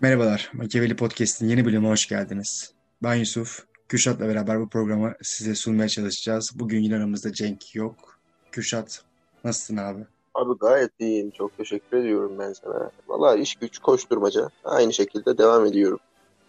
[0.00, 2.72] Merhabalar, Machiavelli Podcast'in yeni bölümüne hoş geldiniz.
[3.02, 6.50] Ben Yusuf, Kürşat'la beraber bu programı size sunmaya çalışacağız.
[6.54, 8.18] Bugün yine aramızda Cenk yok.
[8.52, 9.02] Kürşat,
[9.44, 10.00] nasılsın abi?
[10.34, 11.30] Abi gayet iyiyim.
[11.30, 12.90] Çok teşekkür ediyorum ben sana.
[13.08, 14.48] Valla iş güç koşturmaca.
[14.64, 15.98] Aynı şekilde devam ediyorum.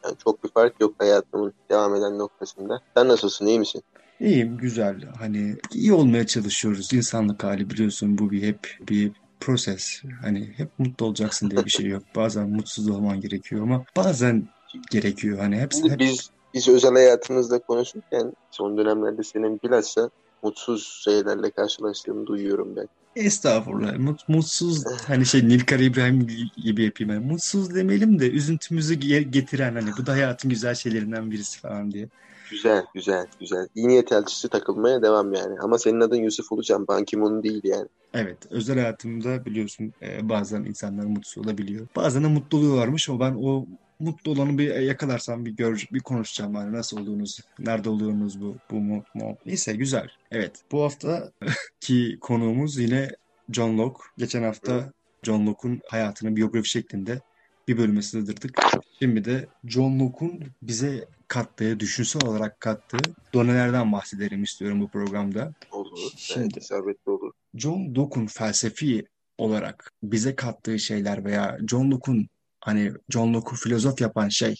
[0.05, 2.81] Yani çok bir fark yok hayatımın devam eden noktasında.
[2.97, 3.45] Sen nasılsın?
[3.45, 3.83] iyi misin?
[4.19, 5.01] İyiyim, güzel.
[5.19, 6.93] Hani iyi olmaya çalışıyoruz.
[6.93, 10.01] İnsanlık hali biliyorsun bu bir hep bir proses.
[10.21, 12.03] Hani hep mutlu olacaksın diye bir şey yok.
[12.15, 14.49] Bazen mutsuz olman gerekiyor ama bazen
[14.91, 15.39] gerekiyor.
[15.39, 20.09] Hani hepsi Şimdi hep biz biz özel hayatımızda konuşurken son dönemlerde senin bilhassa
[20.43, 22.87] mutsuz şeylerle karşılaştığını duyuyorum ben.
[23.15, 23.97] estağfurullah.
[23.97, 26.27] Mut, mutsuz hani şey Nilkara İbrahim
[26.57, 27.13] gibi yapayım.
[27.13, 31.91] Yani mutsuz demeyelim de üzüntümüzü ge- getiren hani bu da hayatın güzel şeylerinden birisi falan
[31.91, 32.09] diye.
[32.51, 33.67] Güzel, güzel, güzel.
[33.75, 35.59] İyi niyet elçisi takılmaya devam yani.
[35.59, 36.85] Ama senin adın Yusuf olacağım.
[36.87, 37.87] Ban Ki-moon değil yani.
[38.13, 41.87] Evet, özel hayatımda biliyorsun e, bazen insanlar mutsuz olabiliyor.
[41.95, 43.65] Bazen de mutlu oluyorlarmış ama ben o
[43.99, 48.75] mutlu olanı bir yakalarsam bir gör, bir konuşacağım hani nasıl olduğunuz, nerede oluyorsunuz bu, bu
[48.75, 49.37] mu, mu?
[49.45, 50.09] Neyse güzel.
[50.31, 51.31] Evet, bu hafta
[51.79, 53.09] ki konuğumuz yine
[53.51, 54.03] John Locke.
[54.17, 54.91] Geçen hafta
[55.23, 57.21] John Locke'un hayatını biyografi şeklinde
[57.67, 58.59] bir bölüme sığdırdık.
[59.01, 65.53] Şimdi de John Locke'un bize kattığı, düşünsel olarak kattığı donelerden bahsedelim istiyorum bu programda.
[65.71, 66.11] Olur.
[66.17, 67.31] Şimdi Evet, isabetli olur.
[67.55, 72.27] John Locke'un felsefi olarak bize kattığı şeyler veya John Locke'un
[72.61, 74.55] hani John Locke'u filozof yapan şey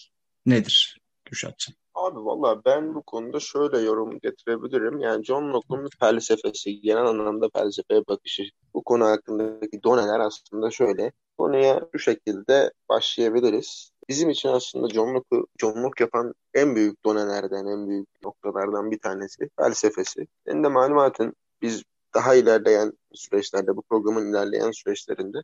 [0.45, 1.75] nedir Kürşatçığım?
[2.07, 4.99] Abi valla ben bu konuda şöyle yorum getirebilirim.
[4.99, 11.11] Yani John Locke'un felsefesi, genel anlamda felsefeye bakışı, bu konu hakkındaki doneler aslında şöyle.
[11.37, 13.91] Konuya şu şekilde başlayabiliriz.
[14.09, 18.99] Bizim için aslında John Locke'u John Locke yapan en büyük donelerden, en büyük noktalardan bir
[18.99, 20.27] tanesi felsefesi.
[20.47, 21.83] Senin de malumatın biz
[22.13, 25.37] daha ilerleyen süreçlerde, bu programın ilerleyen süreçlerinde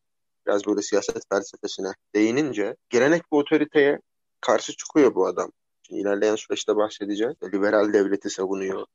[0.47, 3.99] biraz böyle siyaset felsefesine değinince gelenek ve otoriteye
[4.41, 5.51] karşı çıkıyor bu adam.
[5.89, 7.33] İlerleyen süreçte bahsedeceğiz.
[7.53, 8.85] Liberal devleti savunuyor.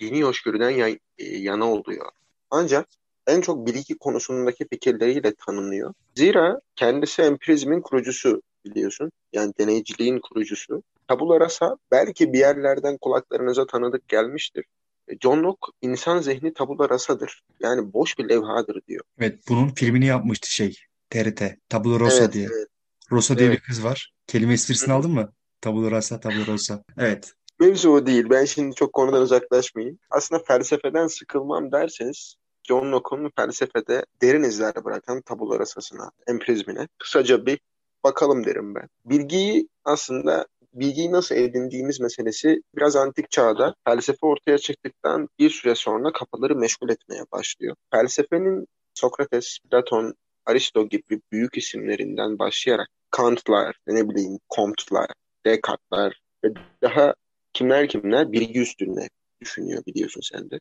[0.00, 2.06] Dini hoşgörüden yan- e, yana oluyor.
[2.50, 2.88] Ancak
[3.26, 5.94] en çok bilgi konusundaki fikirleriyle tanınıyor.
[6.14, 9.12] Zira kendisi empirizmin kurucusu biliyorsun.
[9.32, 10.82] Yani deneyciliğin kurucusu.
[11.08, 14.64] Tabula rasa belki bir yerlerden kulaklarınıza tanıdık gelmiştir.
[15.08, 17.42] E, John Locke insan zihni tabula rasadır.
[17.60, 19.04] Yani boş bir levhadır diyor.
[19.18, 20.76] Evet, bunun filmini yapmıştı şey
[21.10, 21.42] TRT.
[21.68, 22.48] Tabula Rosa Evet, diye.
[22.54, 22.68] evet,
[23.10, 23.62] Rosa diye bir evet.
[23.66, 24.12] kız var.
[24.26, 25.32] Kelime esprisini aldın mı?
[25.64, 26.82] Tabula Rasa.
[26.98, 27.32] Evet.
[27.60, 28.30] Mevzu o değil.
[28.30, 29.98] Ben şimdi çok konudan uzaklaşmayayım.
[30.10, 32.34] Aslında felsefeden sıkılmam derseniz
[32.68, 37.60] John Locke'un felsefede derin izler bırakan tabula rasasına, empirizmine kısaca bir
[38.04, 38.88] bakalım derim ben.
[39.04, 46.12] Bilgiyi aslında bilgiyi nasıl edindiğimiz meselesi biraz antik çağda felsefe ortaya çıktıktan bir süre sonra
[46.12, 47.76] kafaları meşgul etmeye başlıyor.
[47.90, 50.14] Felsefenin Sokrates, Platon,
[50.46, 55.10] Aristo gibi büyük isimlerinden başlayarak Kant'lar, ne bileyim Comte'lar,
[55.46, 56.48] Descartes'lar ve
[56.82, 57.14] daha
[57.52, 59.08] kimler kimler bilgi üstüne
[59.40, 60.58] düşünüyor biliyorsun sen de.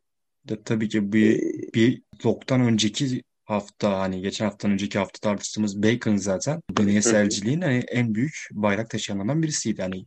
[0.50, 1.40] De, tabii ki Ee, bir,
[1.74, 8.16] bir Locke'dan önceki hafta hani geçen haftadan önceki hafta tartıştığımız Bacon zaten deneyselciliğin hani en
[8.16, 9.82] büyük bayrak taşıyanlardan birisiydi.
[9.82, 10.06] Hani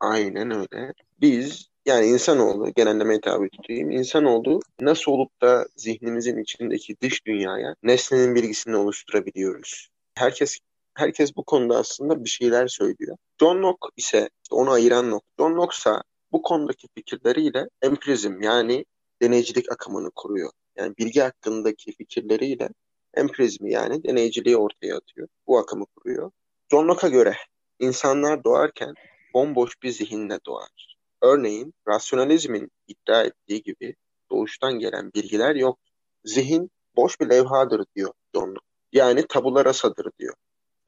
[0.00, 0.92] aynen öyle.
[1.20, 3.90] Biz yani insanoğlu genellemeye tabi tutayım.
[3.90, 9.88] İnsanoğlu nasıl olup da zihnimizin içindeki dış dünyaya nesnenin bilgisini oluşturabiliyoruz.
[10.14, 10.58] Herkes
[10.98, 13.16] herkes bu konuda aslında bir şeyler söylüyor.
[13.40, 15.28] John Locke ise onu ayıran nokta.
[15.38, 15.90] John Locke ise
[16.32, 18.84] bu konudaki fikirleriyle empirizm yani
[19.22, 20.50] deneycilik akımını kuruyor.
[20.76, 22.68] Yani bilgi hakkındaki fikirleriyle
[23.14, 25.28] empirizmi yani deneyciliği ortaya atıyor.
[25.46, 26.30] Bu akımı kuruyor.
[26.70, 27.36] John Locke'a göre
[27.78, 28.94] insanlar doğarken
[29.34, 30.96] bomboş bir zihinle doğar.
[31.22, 33.94] Örneğin rasyonalizmin iddia ettiği gibi
[34.30, 35.78] doğuştan gelen bilgiler yok.
[36.24, 38.66] Zihin boş bir levhadır diyor John Locke.
[38.92, 40.34] Yani tabula rasadır diyor.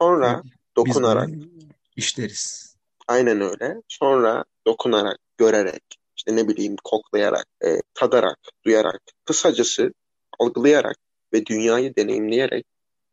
[0.01, 0.43] Sonra
[0.75, 1.29] dokunarak,
[1.95, 2.75] işleriz.
[3.07, 3.81] aynen öyle.
[3.87, 5.83] Sonra dokunarak, görerek,
[6.17, 9.93] işte ne bileyim koklayarak, e, tadarak, duyarak, kısacası
[10.39, 10.97] algılayarak
[11.33, 12.65] ve dünyayı deneyimleyerek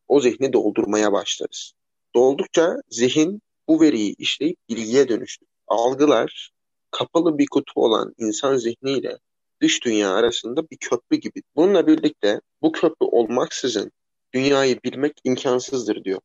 [0.09, 1.72] o zihni doldurmaya başlarız.
[2.15, 5.48] Doldukça zihin bu veriyi işleyip bilgiye dönüştür.
[5.66, 6.51] Algılar
[6.91, 9.18] kapalı bir kutu olan insan zihniyle
[9.63, 11.42] dış dünya arasında bir köprü gibi.
[11.57, 13.92] Bununla birlikte bu köprü olmaksızın
[14.34, 16.21] dünyayı bilmek imkansızdır diyor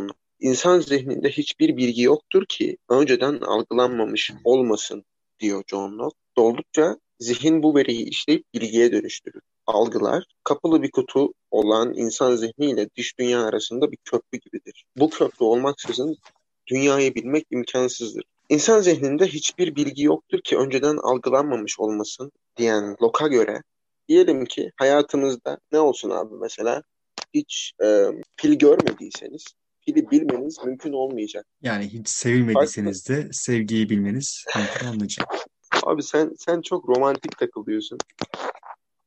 [0.00, 0.14] Locke.
[0.40, 5.04] İnsan zihninde hiçbir bilgi yoktur ki önceden algılanmamış olmasın
[5.40, 6.16] diyor John Locke.
[6.36, 9.42] Doldukça zihin bu veriyi işleyip bilgiye dönüştürür.
[9.66, 14.84] Algılar kapalı bir kutu olan insan zihniyle dış dünya arasında bir köprü gibidir.
[14.96, 16.16] Bu köprü olmaksızın
[16.66, 18.24] dünyayı bilmek imkansızdır.
[18.48, 23.62] İnsan zihninde hiçbir bilgi yoktur ki önceden algılanmamış olmasın diyen Locke'a göre
[24.08, 26.82] diyelim ki hayatımızda ne olsun abi mesela
[27.34, 28.06] hiç e,
[28.36, 29.44] pil görmediyseniz
[29.84, 31.46] fili bilmeniz mümkün olmayacak.
[31.62, 35.28] Yani hiç sevilmediyseniz de sevgiyi bilmeniz mümkün olmayacak.
[35.82, 37.98] Abi sen sen çok romantik takılıyorsun.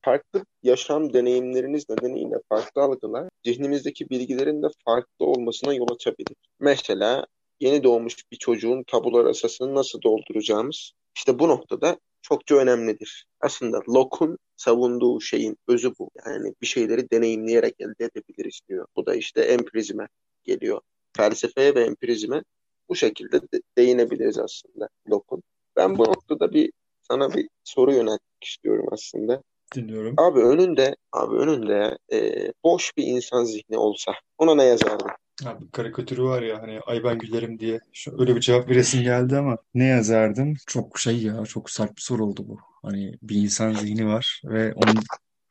[0.02, 6.36] Farklı yaşam deneyimleriniz nedeniyle farklı algılar zihnimizdeki bilgilerin de farklı olmasına yol açabilir.
[6.60, 7.26] Mesela
[7.60, 13.26] yeni doğmuş bir çocuğun tabula rasasını nasıl dolduracağımız işte bu noktada çokça önemlidir.
[13.42, 16.10] Aslında Locke'un savunduğu şeyin özü bu.
[16.26, 18.88] Yani bir şeyleri deneyimleyerek elde edebiliriz diyor.
[18.96, 20.08] Bu da işte empirizme
[20.46, 20.82] geliyor.
[21.18, 22.44] Felsefeye ve empirizme
[22.90, 25.44] bu şekilde de değinebiliriz aslında Locke'un.
[25.76, 26.72] Ben bu noktada bir
[27.02, 29.44] sana bir soru yöneltmek istiyorum aslında.
[29.76, 30.14] Dinliyorum.
[30.18, 35.12] Abi önünde, abi önünde e, boş bir insan zihni olsa ona ne yazardın?
[35.46, 39.38] Abi karikatürü var ya hani ay ben gülerim diye şu öyle bir cevap veresim geldi
[39.38, 40.54] ama ne yazardım?
[40.68, 42.58] Çok şey ya çok sert bir soru oldu bu.
[42.82, 44.92] Hani bir insan zihni var ve onu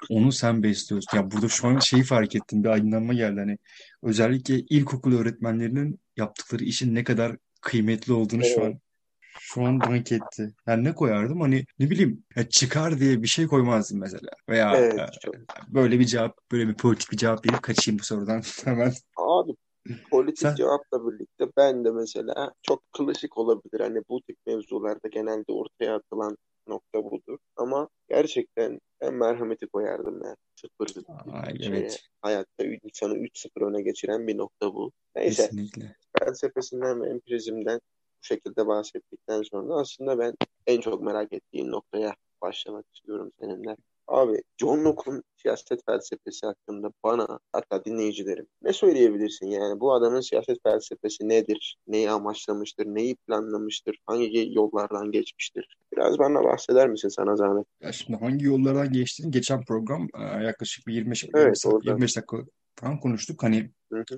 [0.08, 1.16] onu sen besliyorsun.
[1.16, 3.58] Ya burada şu an şeyi fark ettim bir aydınlanma geldi hani
[4.02, 8.78] özellikle ilkokul öğretmenlerinin yaptıkları işin ne kadar kıymetli olduğunu şu an
[9.40, 10.54] şu an dank etti.
[10.66, 11.40] Yani ne koyardım?
[11.40, 14.28] Hani ne bileyim ya çıkar diye bir şey koymazdım mesela.
[14.48, 15.34] Veya Evet, e, çok.
[15.68, 18.92] böyle bir cevap, böyle bir politik bir cevap verip kaçayım bu sorudan hemen.
[19.16, 19.52] Abi
[20.10, 23.80] politik Sen cevapla birlikte ben de mesela çok klasik olabilir.
[23.80, 26.36] Hani bu tip mevzularda genelde ortaya atılan
[26.68, 27.38] nokta budur.
[27.56, 30.36] Ama gerçekten ben merhameti koyardım yani.
[30.54, 34.92] Sıfır Ay, şeye, evet hayatta insanı 3-0 öne geçiren bir nokta bu.
[35.16, 35.96] Neyse kesinlikle.
[36.18, 37.80] felsefesinden ve empirizmden
[38.22, 40.34] bu şekilde bahsettikten sonra aslında ben
[40.66, 43.76] en çok merak ettiğim noktaya başlamak istiyorum seninle.
[44.08, 50.62] Abi John Locke'un siyaset felsefesi hakkında bana hatta dinleyicilerim ne söyleyebilirsin yani bu adamın siyaset
[50.62, 51.76] felsefesi nedir?
[51.86, 52.86] Neyi amaçlamıştır?
[52.86, 53.98] Neyi planlamıştır?
[54.06, 55.76] Hangi yollardan geçmiştir?
[55.92, 57.66] Biraz bana bahseder misin sana zahmet?
[57.80, 61.90] Ya şimdi hangi yollardan geçtiğini geçen program e, yaklaşık bir 25 20 Evet sak- orada.
[61.90, 62.36] 25 dakika
[62.76, 63.42] falan konuştuk.
[63.42, 63.70] Hani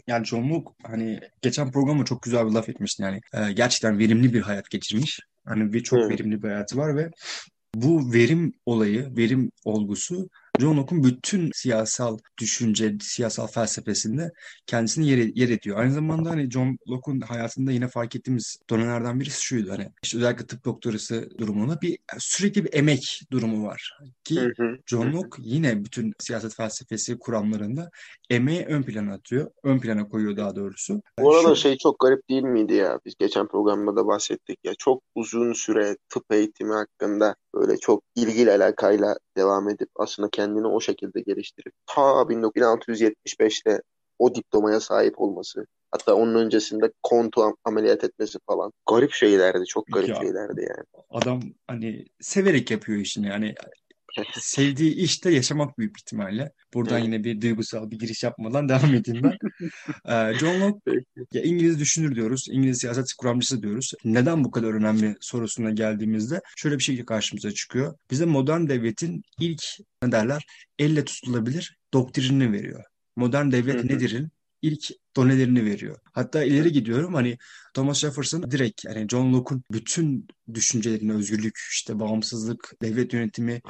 [0.07, 3.21] yani John Locke hani geçen programda çok güzel bir laf etmiştin yani.
[3.35, 5.21] E, gerçekten verimli bir hayat geçirmiş.
[5.45, 6.09] Hani bir çok Hı.
[6.09, 7.11] verimli bir hayatı var ve
[7.83, 10.29] bu verim olayı, verim olgusu
[10.61, 14.33] John Locke'un bütün siyasal düşünce, siyasal felsefesinde
[14.67, 15.79] kendisini yer, yer ediyor.
[15.79, 20.47] Aynı zamanda hani John Locke'un hayatında yine fark ettiğimiz dönemlerden birisi şuydu hani işte özellikle
[20.47, 23.99] tıp doktorası durumunda bir sürekli bir emek durumu var.
[24.25, 24.63] Ki Hı hı.
[24.63, 25.13] Hı John.
[25.13, 27.91] Locke yine bütün siyaset felsefesi kuramlarında
[28.31, 29.51] emeği ön plana atıyor.
[29.63, 31.03] Ön plana koyuyor daha doğrusu.
[31.21, 33.01] Bu arada Şu şey çok garip değil miydi ya?
[33.05, 34.75] Biz geçen programda da bahsettik ya.
[34.79, 40.81] Çok uzun süre tıp eğitimi hakkında böyle çok ilgili alakayla devam edip aslında kendini o
[40.81, 43.83] şekilde geliştirip ta 1675'te
[44.19, 45.67] o diplomaya sahip olması.
[45.91, 48.73] Hatta onun öncesinde kontu am- ameliyat etmesi falan.
[48.91, 49.65] Garip şeylerdi.
[49.65, 51.05] Çok garip ya şeylerdi yani.
[51.11, 53.55] adam hani severek yapıyor işini yani
[54.41, 56.53] sevdiği işte yaşamak büyük ihtimalle.
[56.75, 59.39] Buradan yine bir duygusal bir giriş yapmadan devam edeyim ben.
[60.13, 60.91] Ee, John Locke
[61.33, 63.93] ya İngiliz düşünür diyoruz, İngiliz siyaset kuramcısı diyoruz.
[64.05, 67.95] Neden bu kadar önemli sorusuna geldiğimizde şöyle bir şey karşımıza çıkıyor.
[68.11, 69.63] Bize modern devletin ilk
[70.03, 70.47] ne derler
[70.79, 72.85] elle tutulabilir doktrinini veriyor.
[73.17, 74.31] Modern devlet nedir'in
[74.63, 75.99] ilk donelerini veriyor.
[76.13, 77.39] Hatta ileri gidiyorum hani
[77.75, 83.61] Thomas Jefferson direkt yani John Locke'un bütün düşüncelerini özgürlük, işte bağımsızlık, devlet yönetimi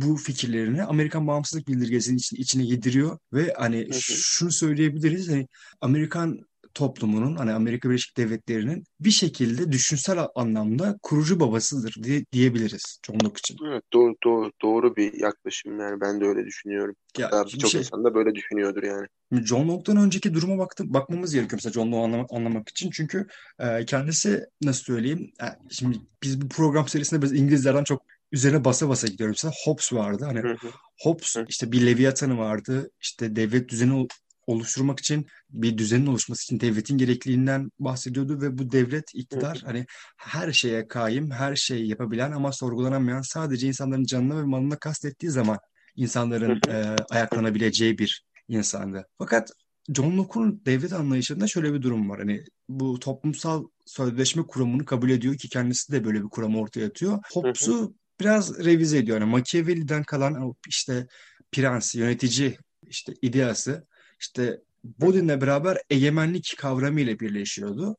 [0.00, 4.00] bu fikirlerini Amerikan bağımsızlık bildirgesinin içine, içine yediriyor ve hani hı.
[4.00, 5.48] şunu söyleyebiliriz hani
[5.80, 6.40] Amerikan
[6.76, 13.56] toplumunun hani Amerika Birleşik Devletleri'nin bir şekilde düşünsel anlamda kurucu babasıdır diye, diyebiliriz Locke için.
[13.66, 16.94] Evet, doğru, doğru, doğru bir yaklaşım yani ben de öyle düşünüyorum.
[17.18, 19.06] Ya Hatta birçok şey insan da böyle düşünüyordur yani.
[19.44, 22.90] John Locke'dan önceki duruma baktım, bakmamız gerekiyor mesela John Locke'u anlamak, anlamak için.
[22.90, 23.26] Çünkü
[23.58, 25.32] e, kendisi nasıl söyleyeyim?
[25.42, 28.02] e, şimdi biz bu program serisinde biz İngilizlerden çok
[28.32, 29.34] üzerine basa basa gidiyoruz.
[29.44, 30.24] Mesela Hobbes vardı.
[30.24, 30.70] Hani Hı hı.
[31.02, 32.90] Hobbes işte bir Leviathan'ı vardı.
[33.00, 34.08] İşte devlet düzeni ol-
[34.46, 40.52] oluşturmak için bir düzenin oluşması için devletin gerekliliğinden bahsediyordu ve bu devlet iktidar hani her
[40.52, 45.58] şeye kaim, her şeyi yapabilen ama sorgulanamayan sadece insanların canına ve malına kastettiği zaman
[45.96, 49.06] insanların e, ayaklanabileceği bir insandı.
[49.18, 49.50] Fakat
[49.94, 52.18] John Locke'un devlet anlayışında şöyle bir durum var.
[52.18, 57.18] Hani bu toplumsal sözleşme kuramını kabul ediyor ki kendisi de böyle bir kuram ortaya atıyor.
[57.32, 59.20] Hobbes'u biraz revize ediyor.
[59.20, 61.06] Yani Machiavelli'den kalan işte
[61.52, 63.86] prens, yönetici işte ideası
[64.20, 64.60] işte.
[64.98, 67.96] Bodin'le beraber egemenlik kavramı ile birleşiyordu.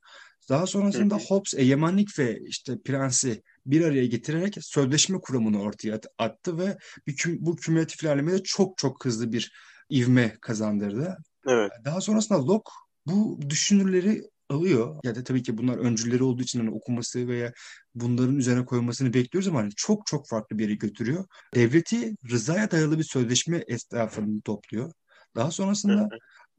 [0.50, 1.18] Daha sonrasında.
[1.18, 7.16] Hobbes egemenlik ve işte prensi bir araya getirerek sözleşme kuramını ortaya at- attı ve bir
[7.16, 9.52] küm- bu kümülatif ilerlemede çok çok hızlı bir
[9.92, 11.18] ivme kazandırdı.
[11.48, 11.72] Evet.
[11.86, 12.72] Daha sonrasında Locke
[13.06, 14.96] bu düşünürleri alıyor.
[15.04, 17.54] Ya da tabii ki bunlar öncüleri olduğu için hani okuması veya
[17.96, 21.26] bunların üzerine koymasını bekliyoruz ama hani çok çok farklı bir yere götürüyor.
[21.56, 24.92] Devleti rızaya dayalı bir sözleşme etrafını topluyor.
[25.36, 26.10] Daha sonrasında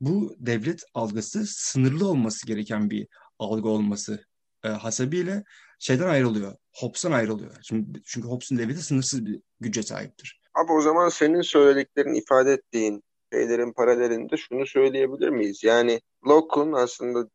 [0.00, 3.07] bu devlet algısı sınırlı olması gereken bir
[3.38, 4.25] algı olması
[4.64, 5.45] e, hasebiyle
[5.78, 6.54] şeyden ayrılıyor.
[6.75, 7.57] Hobbes'tan ayrılıyor.
[7.62, 10.40] Şimdi, çünkü Hobbes'un devleti sınırsız bir güce sahiptir.
[10.54, 13.02] Abi o zaman senin söylediklerin ifade ettiğin
[13.33, 15.64] şeylerin paralelinde şunu söyleyebilir miyiz?
[15.64, 17.28] Yani Locke'un aslında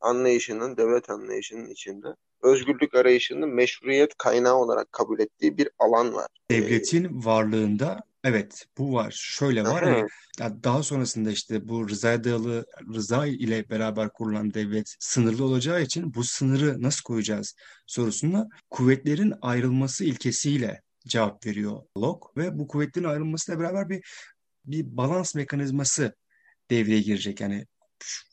[0.00, 2.08] anlayışının, devlet anlayışının içinde
[2.42, 6.26] özgürlük arayışının meşruiyet kaynağı olarak kabul ettiği bir alan var.
[6.50, 9.14] Devletin varlığında evet bu var.
[9.16, 10.06] Şöyle var hani
[10.64, 16.24] daha sonrasında işte bu rıza dayalı rıza ile beraber kurulan devlet sınırlı olacağı için bu
[16.24, 17.54] sınırı nasıl koyacağız
[17.86, 24.02] sorusuna kuvvetlerin ayrılması ilkesiyle cevap veriyor Locke ve bu kuvvetlerin ayrılmasıyla beraber bir
[24.64, 26.14] bir balans mekanizması
[26.70, 27.40] devreye girecek.
[27.40, 27.66] Yani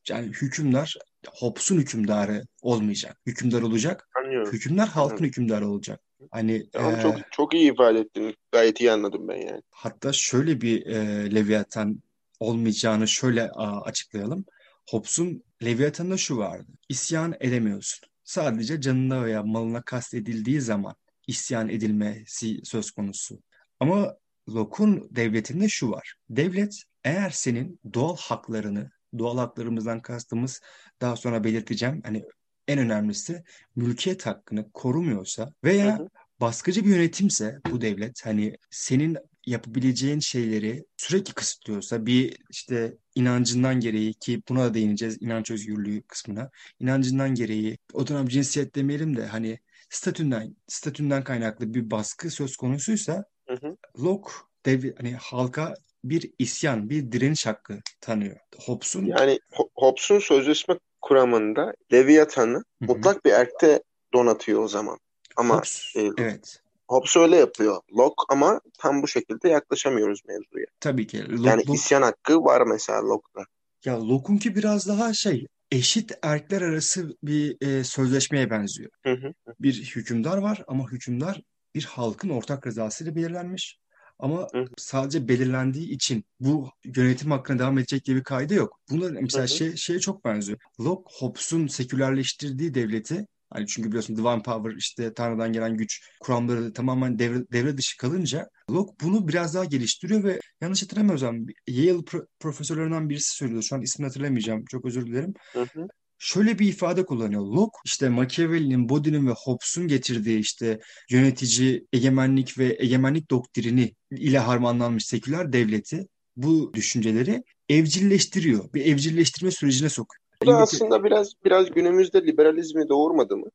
[0.10, 0.95] yani hükümdar
[1.34, 3.17] Hobbes'un hükümdarı olmayacak.
[3.25, 4.10] Hükümdar olacak.
[4.24, 4.53] Anlıyorum.
[4.53, 5.27] Hükümdar halkın Anlıyorum.
[5.27, 6.01] hükümdarı olacak.
[6.32, 8.36] Hani tamam, e, çok çok iyi ifade ettin.
[8.51, 9.62] Gayet iyi anladım ben yani.
[9.72, 12.01] Hatta şöyle bir e, Leviathan
[12.39, 14.46] olmayacağını şöyle a, açıklayalım.
[14.89, 16.72] Hobbes'un Leviathan'da şu vardı.
[16.89, 18.10] İsyan edemiyorsun.
[18.24, 20.96] Sadece canına veya malına kastedildiği zaman
[21.27, 23.39] isyan edilmesi söz konusu.
[23.79, 24.15] Ama
[24.50, 26.15] Locke'un devletinde şu var.
[26.29, 30.62] Devlet eğer senin doğal haklarını, doğal haklarımızdan kastımız
[31.01, 32.01] daha sonra belirteceğim.
[32.05, 32.24] Hani
[32.67, 33.43] en önemlisi
[33.75, 36.07] mülkiyet hakkını korumuyorsa veya hı hı.
[36.41, 44.13] baskıcı bir yönetimse bu devlet hani senin yapabileceğin şeyleri sürekli kısıtlıyorsa bir işte inancından gereği
[44.13, 49.60] ki buna da değineceğiz inanç özgürlüğü kısmına inancından gereği o dönem cinsiyet demeyelim de hani
[49.89, 53.77] statünden statünden kaynaklı bir baskı söz konusuysa hı hı.
[54.00, 54.31] Locke
[54.65, 58.38] dev, hani halka bir isyan, bir direniş hakkı tanıyor.
[58.65, 59.39] Hobbes'un yani
[59.75, 64.98] Hobbes'un sözleşme kuramında Leviathan'ı mutlak bir erkte donatıyor o zaman.
[65.36, 66.62] Ama Hobbes, e, evet.
[66.88, 67.81] Hobbes öyle yapıyor.
[67.98, 70.65] Locke ama tam bu şekilde yaklaşamıyoruz mevzuya.
[70.79, 71.31] Tabii ki.
[71.31, 73.45] Locke, yani isyan hakkı var mesela Locke'da.
[73.86, 78.91] Ya Locke'unki biraz daha şey eşit erkler arası bir e, sözleşmeye benziyor.
[79.03, 79.34] Hı hı.
[79.60, 81.41] Bir hükümdar var ama hükümdar
[81.75, 83.77] bir halkın ortak rızasıyla belirlenmiş.
[84.19, 84.65] Ama hı hı.
[84.77, 88.79] sadece belirlendiği için bu yönetim hakkına devam edecek diye bir kaydı yok.
[88.89, 89.57] Bunlar mesela hı hı.
[89.57, 90.60] şey şeye çok benziyor.
[90.79, 97.19] Locke Hobbes'un sekülerleştirdiği devleti Hani çünkü biliyorsun divine power işte Tanrı'dan gelen güç kuramları tamamen
[97.19, 103.10] devre, devre dışı kalınca Locke bunu biraz daha geliştiriyor ve yanlış hatırlamıyorsam Yale pro- profesörlerinden
[103.10, 103.62] birisi söylüyor.
[103.62, 104.65] Şu an ismini hatırlamayacağım.
[104.65, 105.34] Çok özür dilerim.
[105.53, 107.41] Hı hı şöyle bir ifade kullanıyor.
[107.41, 110.79] Locke işte Machiavelli'nin, Bodin'in ve Hobbes'un getirdiği işte
[111.10, 118.74] yönetici egemenlik ve egemenlik doktrini ile harmanlanmış seküler devleti bu düşünceleri evcilleştiriyor.
[118.74, 120.22] Bir evcilleştirme sürecine sokuyor.
[120.41, 123.48] Bu da aslında biraz biraz günümüzde liberalizmi doğurmadı mı?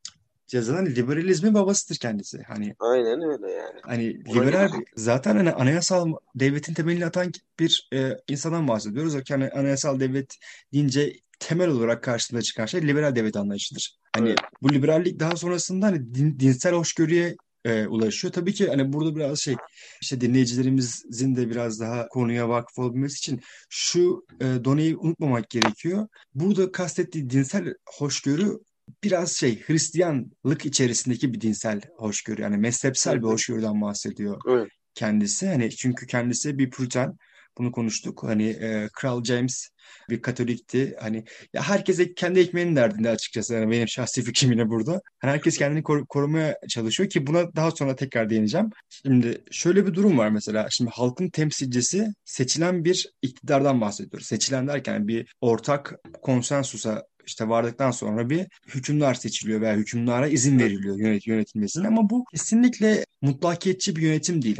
[0.46, 2.42] Zaten liberalizmin babasıdır kendisi.
[2.42, 3.80] Hani Aynen öyle yani.
[3.82, 9.14] Hani liberal zaten hani anayasal devletin temelini atan bir e, insandan bahsediyoruz.
[9.28, 10.36] Yani anayasal devlet
[10.72, 13.98] deyince temel olarak karşısında çıkan şey liberal devlet anlayışıdır.
[14.16, 14.38] Hani evet.
[14.62, 18.32] bu liberallik daha sonrasında hani din, dinsel hoşgörüye e, ulaşıyor.
[18.32, 19.56] Tabii ki hani burada biraz şey
[20.02, 26.08] işte dinleyicilerimizin de biraz daha konuya vakıf olabilmesi için şu e, doneyi unutmamak gerekiyor.
[26.34, 28.58] Burada kastettiği dinsel hoşgörü
[29.04, 33.22] biraz şey Hristiyanlık içerisindeki bir dinsel hoşgörü yani mezhepsel evet.
[33.22, 34.68] bir hoşgörüden bahsediyor evet.
[34.94, 35.48] kendisi.
[35.48, 37.18] Hani çünkü kendisi bir Puritan
[37.58, 38.22] bunu konuştuk.
[38.22, 39.68] Hani e, Kral James
[40.10, 40.96] bir Katolikti.
[41.00, 43.54] Hani ya herkese kendi ekmeğinin derdinde açıkçası.
[43.54, 45.00] Yani benim şahsi fikrim yine burada.
[45.18, 48.70] Hani herkes kendini kor- korumaya çalışıyor ki buna daha sonra tekrar değineceğim.
[48.88, 50.66] Şimdi şöyle bir durum var mesela.
[50.70, 54.26] Şimdi halkın temsilcisi seçilen bir iktidardan bahsediyoruz.
[54.26, 60.98] Seçilen derken bir ortak konsensusa işte vardıktan sonra bir hükümdar seçiliyor veya hükümdara izin veriliyor
[60.98, 64.58] yönet yönetilmesine ama bu kesinlikle mutlakiyetçi bir yönetim değil.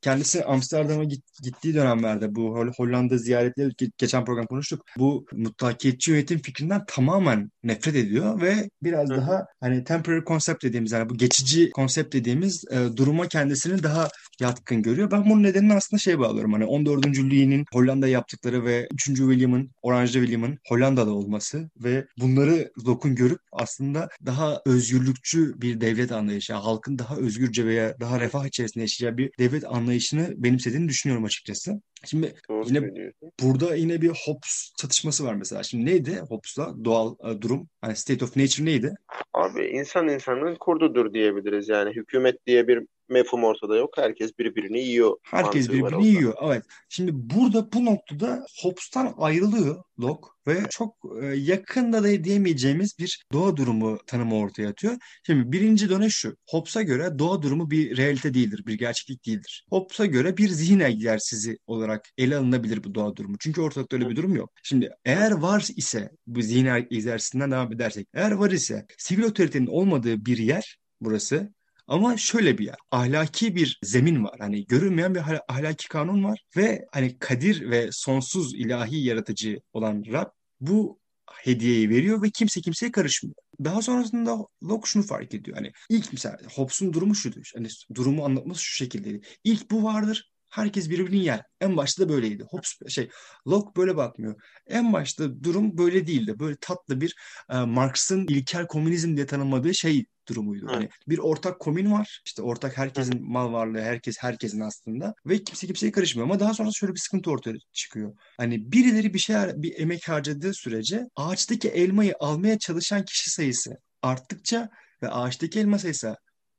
[0.00, 4.84] Kendisi Amsterdam'a git, gittiği dönemlerde bu Hollanda ziyaretleri geçen program konuştuk.
[4.98, 9.16] Bu mutlakiyetçi yönetim fikrinden tamamen nefret ediyor ve biraz Hı.
[9.16, 14.08] daha hani temporary concept dediğimiz yani bu geçici konsept dediğimiz e, duruma kendisini daha
[14.40, 15.10] yatkın görüyor.
[15.10, 17.06] Ben bunun nedenini aslında şey bağlıyorum hani 14.
[17.06, 19.04] Louis'nin Hollanda yaptıkları ve 3.
[19.04, 26.52] William'ın, Orange William'ın Hollanda'da olması ve bunları Locke'un görüp aslında daha özgürlükçü bir devlet anlayışı,
[26.52, 31.80] yani halkın daha özgürce veya daha refah içerisinde yaşayacağı bir devlet anlayışını benimsediğini düşünüyorum açıkçası.
[32.04, 35.62] Şimdi Doğru yine burada yine bir Hobbes çatışması var mesela.
[35.62, 37.68] Şimdi neydi Hobbes'la doğal e, durum?
[37.80, 38.94] Hani state of nature neydi?
[39.34, 41.68] Abi insan insanın kurdudur diyebiliriz.
[41.68, 43.90] Yani hükümet diye bir mefhum ortada yok.
[43.96, 45.16] Herkes birbirini yiyor.
[45.22, 46.34] Herkes birbirini yiyor.
[46.42, 46.64] Evet.
[46.88, 53.56] Şimdi burada bu noktada Hobbes'tan ayrılıyor Locke ve çok e, yakında da diyemeyeceğimiz bir doğa
[53.56, 54.96] durumu tanımı ortaya atıyor.
[55.26, 56.36] Şimdi birinci dönem şu.
[56.48, 59.66] Hobbes'a göre doğa durumu bir realite değildir, bir gerçeklik değildir.
[59.70, 63.36] Hobbes'a göre bir zihin egzersizi olarak ele alınabilir bu doğa durumu.
[63.40, 64.50] Çünkü ortalıkta öyle bir durum yok.
[64.62, 70.24] Şimdi eğer var ise bu zihin egzersizinden devam edersek, eğer var ise sivil otoritenin olmadığı
[70.24, 71.52] bir yer burası
[71.90, 72.76] ama şöyle bir yer.
[72.90, 74.36] Ahlaki bir zemin var.
[74.38, 80.30] Hani görünmeyen bir ahlaki kanun var ve hani kadir ve sonsuz ilahi yaratıcı olan Rab
[80.60, 81.00] bu
[81.32, 83.34] hediyeyi veriyor ve kimse kimseye karışmıyor.
[83.64, 85.56] Daha sonrasında Locke şunu fark ediyor.
[85.56, 87.50] Hani ilk mesela Hobbes'un durumu şudur.
[87.54, 89.20] Hani durumu anlatması şu şekildeydi.
[89.44, 90.30] İlk bu vardır.
[90.50, 91.42] Herkes birbirini yer.
[91.60, 92.44] En başta da böyleydi.
[92.50, 93.08] Hobbes şey
[93.48, 94.42] Locke böyle bakmıyor.
[94.66, 96.38] En başta durum böyle değildi.
[96.38, 97.14] Böyle tatlı bir
[97.50, 100.66] e, Marx'ın ilkel komünizm diye tanımladığı şey durumuydu.
[100.68, 102.22] Hani bir ortak komün var.
[102.26, 106.28] İşte ortak herkesin mal varlığı, herkes herkesin aslında ve kimse kimseye karışmıyor.
[106.28, 108.14] Ama daha sonra şöyle bir sıkıntı ortaya çıkıyor.
[108.36, 113.70] Hani birileri bir şey bir emek harcadığı sürece ağaçtaki elmayı almaya çalışan kişi sayısı
[114.02, 114.68] arttıkça
[115.02, 116.16] ve ağaçtaki elma sayısı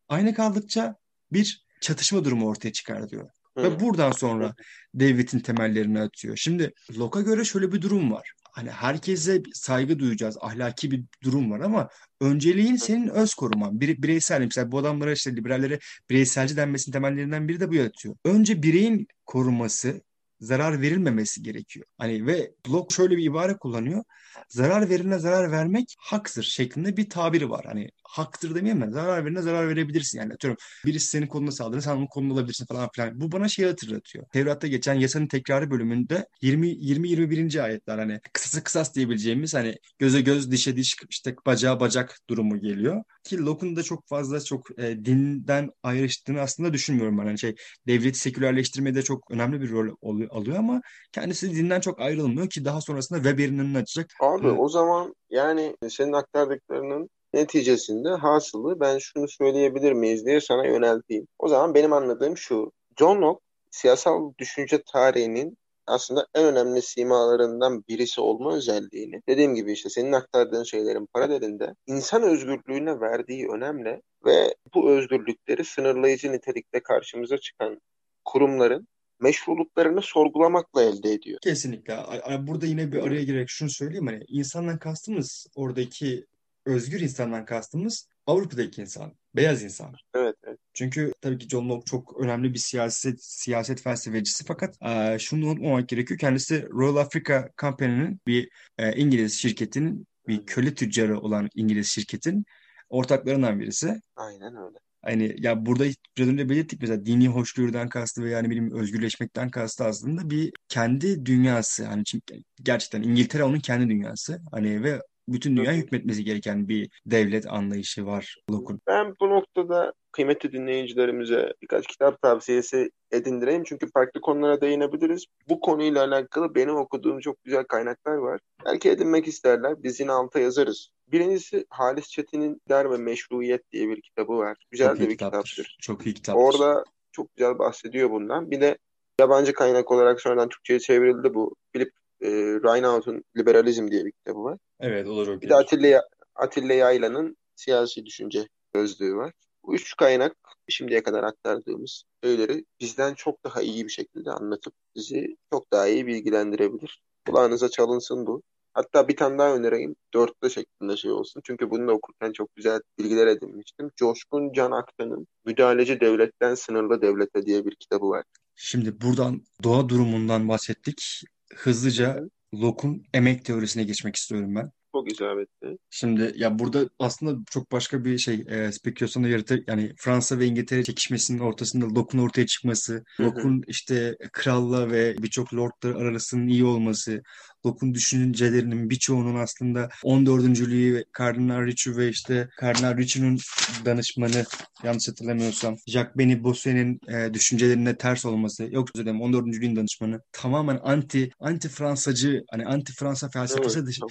[0.09, 0.95] aynı kaldıkça
[1.31, 3.29] bir çatışma durumu ortaya çıkar diyor.
[3.57, 4.55] Ve buradan sonra
[4.93, 6.37] devletin temellerini atıyor.
[6.37, 10.38] Şimdi Locke'a göre şöyle bir durum var hani herkese saygı duyacağız.
[10.41, 11.89] Ahlaki bir durum var ama
[12.22, 13.81] önceliğin senin öz koruman.
[13.81, 15.79] Bir, bireysel mesela bu adamlara işte liberallere
[16.10, 18.15] bireyselci denmesinin temellerinden biri de bu yatıyor.
[18.25, 20.01] Önce bireyin koruması
[20.39, 21.86] zarar verilmemesi gerekiyor.
[21.98, 24.03] Hani ve Locke şöyle bir ibare kullanıyor.
[24.50, 27.65] Zarar verine zarar vermek haktır şeklinde bir tabiri var.
[27.65, 28.89] Hani haktır demeyeyim ben.
[28.89, 30.33] Zarar verine zarar verebilirsin yani.
[30.33, 33.21] Atıyorum birisi senin koluna saldırır sen onun kolunu alabilirsin falan filan.
[33.21, 34.25] Bu bana şey hatırlatıyor.
[34.33, 37.63] Tevrat'ta geçen yasanın tekrarı bölümünde 20 20 21.
[37.63, 43.03] ayetler hani kısası kısas diyebileceğimiz hani göze göz dişe diş işte bacağa bacak durumu geliyor.
[43.23, 47.25] Ki Locke'un da çok fazla çok e, dinden ayrıştığını aslında düşünmüyorum ben.
[47.25, 47.55] Hani şey
[47.87, 49.95] devleti sekülerleştirmede çok önemli bir rol
[50.29, 54.11] alıyor ama kendisi dinden çok ayrılmıyor ki daha sonrasında Weber'in önünü açacak.
[54.19, 54.59] Abi evet.
[54.59, 61.27] o zaman yani senin aktardıklarının Neticesinde hasılı ben şunu söyleyebilir miyiz diye sana yönelteyim.
[61.39, 62.71] O zaman benim anladığım şu.
[63.00, 65.57] John Locke siyasal düşünce tarihinin
[65.88, 72.23] aslında en önemli simalarından birisi olma özelliğini dediğim gibi işte senin aktardığın şeylerin paralelinde insan
[72.23, 77.81] özgürlüğüne verdiği önemle ve bu özgürlükleri sınırlayıcı nitelikte karşımıza çıkan
[78.25, 78.87] kurumların
[79.20, 81.39] meşruluklarını sorgulamakla elde ediyor.
[81.41, 81.98] Kesinlikle.
[82.39, 84.07] Burada yine bir araya girerek şunu söyleyeyim.
[84.07, 86.25] Hani insandan kastımız oradaki
[86.65, 89.95] özgür insandan kastımız Avrupa'daki insan, beyaz insan.
[90.15, 90.59] Evet, evet.
[90.74, 95.89] Çünkü tabii ki John Locke çok önemli bir siyaset siyaset felsefecisi fakat e, şunu unutmamak
[95.89, 96.19] gerekiyor.
[96.19, 102.45] Kendisi Royal Africa Company'nin bir e, İngiliz şirketinin bir köle tüccarı olan İngiliz şirketin
[102.89, 104.01] ortaklarından birisi.
[104.15, 104.77] Aynen öyle.
[105.01, 105.85] Hani ya burada
[106.17, 111.25] biraz önce belirttik mesela dini hoşgörüden kastı veya yani benim özgürleşmekten kastı aslında bir kendi
[111.25, 111.85] dünyası.
[111.85, 114.41] Hani çünkü gerçekten İngiltere onun kendi dünyası.
[114.51, 115.01] Hani ve
[115.33, 118.81] bütün dünya hükmetmesi gereken bir devlet anlayışı var Locke'un.
[118.87, 123.63] Ben bu noktada kıymetli dinleyicilerimize birkaç kitap tavsiyesi edindireyim.
[123.63, 125.25] Çünkü farklı konulara değinebiliriz.
[125.50, 128.39] Bu konuyla alakalı benim okuduğum çok güzel kaynaklar var.
[128.65, 129.83] Belki edinmek isterler.
[129.83, 130.89] Biz yine alta yazarız.
[131.11, 134.57] Birincisi Halis Çetin'in Der ve Meşruiyet diye bir kitabı var.
[134.72, 135.44] Güzel çok de bir kitaptır.
[135.44, 135.77] kitaptır.
[135.81, 136.44] Çok iyi kitaptır.
[136.44, 138.51] Orada çok güzel bahsediyor bundan.
[138.51, 138.77] Bir de
[139.20, 141.55] yabancı kaynak olarak sonradan Türkçe'ye çevrildi bu.
[141.74, 142.29] Philip e,
[142.64, 144.57] Reinhardt'un Liberalizm diye bir kitabı var.
[144.79, 145.42] Evet olur.
[145.42, 146.01] Bir de Atilla,
[146.36, 149.34] Atilla Yayla'nın Siyasi Düşünce Gözlüğü var.
[149.64, 150.36] Bu üç kaynak
[150.70, 156.07] şimdiye kadar aktardığımız şeyleri bizden çok daha iyi bir şekilde anlatıp bizi çok daha iyi
[156.07, 157.01] bilgilendirebilir.
[157.27, 158.42] Kulağınıza çalınsın bu.
[158.74, 159.96] Hatta bir tane daha önereyim.
[160.14, 161.42] Dörtlü şeklinde şey olsun.
[161.46, 163.92] Çünkü bunu da okurken çok güzel bilgiler edinmiştim.
[163.96, 168.24] Coşkun Can Aktan'ın Müdahaleci Devletten Sınırlı Devlete diye bir kitabı var.
[168.55, 171.24] Şimdi buradan doğa durumundan bahsettik
[171.55, 172.20] hızlıca
[172.53, 174.72] Locke'un emek teorisine geçmek istiyorum ben.
[174.93, 175.77] Çok isabetli.
[175.89, 179.63] Şimdi ya burada aslında çok başka bir şey e, spekülasyonu yaratır.
[179.67, 185.95] Yani Fransa ve İngiltere çekişmesinin ortasında Locke'un ortaya çıkması, Locke'un işte kralla ve birçok lordlar
[185.95, 187.23] arasının iyi olması,
[187.65, 190.61] Locke'un düşüncelerinin birçoğunun aslında 14.
[190.61, 193.39] Louis Kardinal Richelieu ve işte Kardinal Richelieu'nun
[193.85, 194.45] danışmanı
[194.83, 199.45] yanlış hatırlamıyorsam Jacques Beni Bossuet'in e, düşüncelerine ters olması yok özür dilerim 14.
[199.45, 204.01] Louis'in danışmanı tamamen anti anti Fransacı hani anti Fransa felsefesi evet, dışı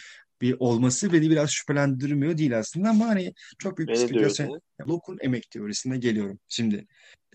[0.40, 4.60] bir olması beni biraz şüphelendirmiyor değil aslında ama hani çok büyük bir spekülasyon.
[4.88, 6.38] Locke'un emek teorisine geliyorum.
[6.48, 6.86] Şimdi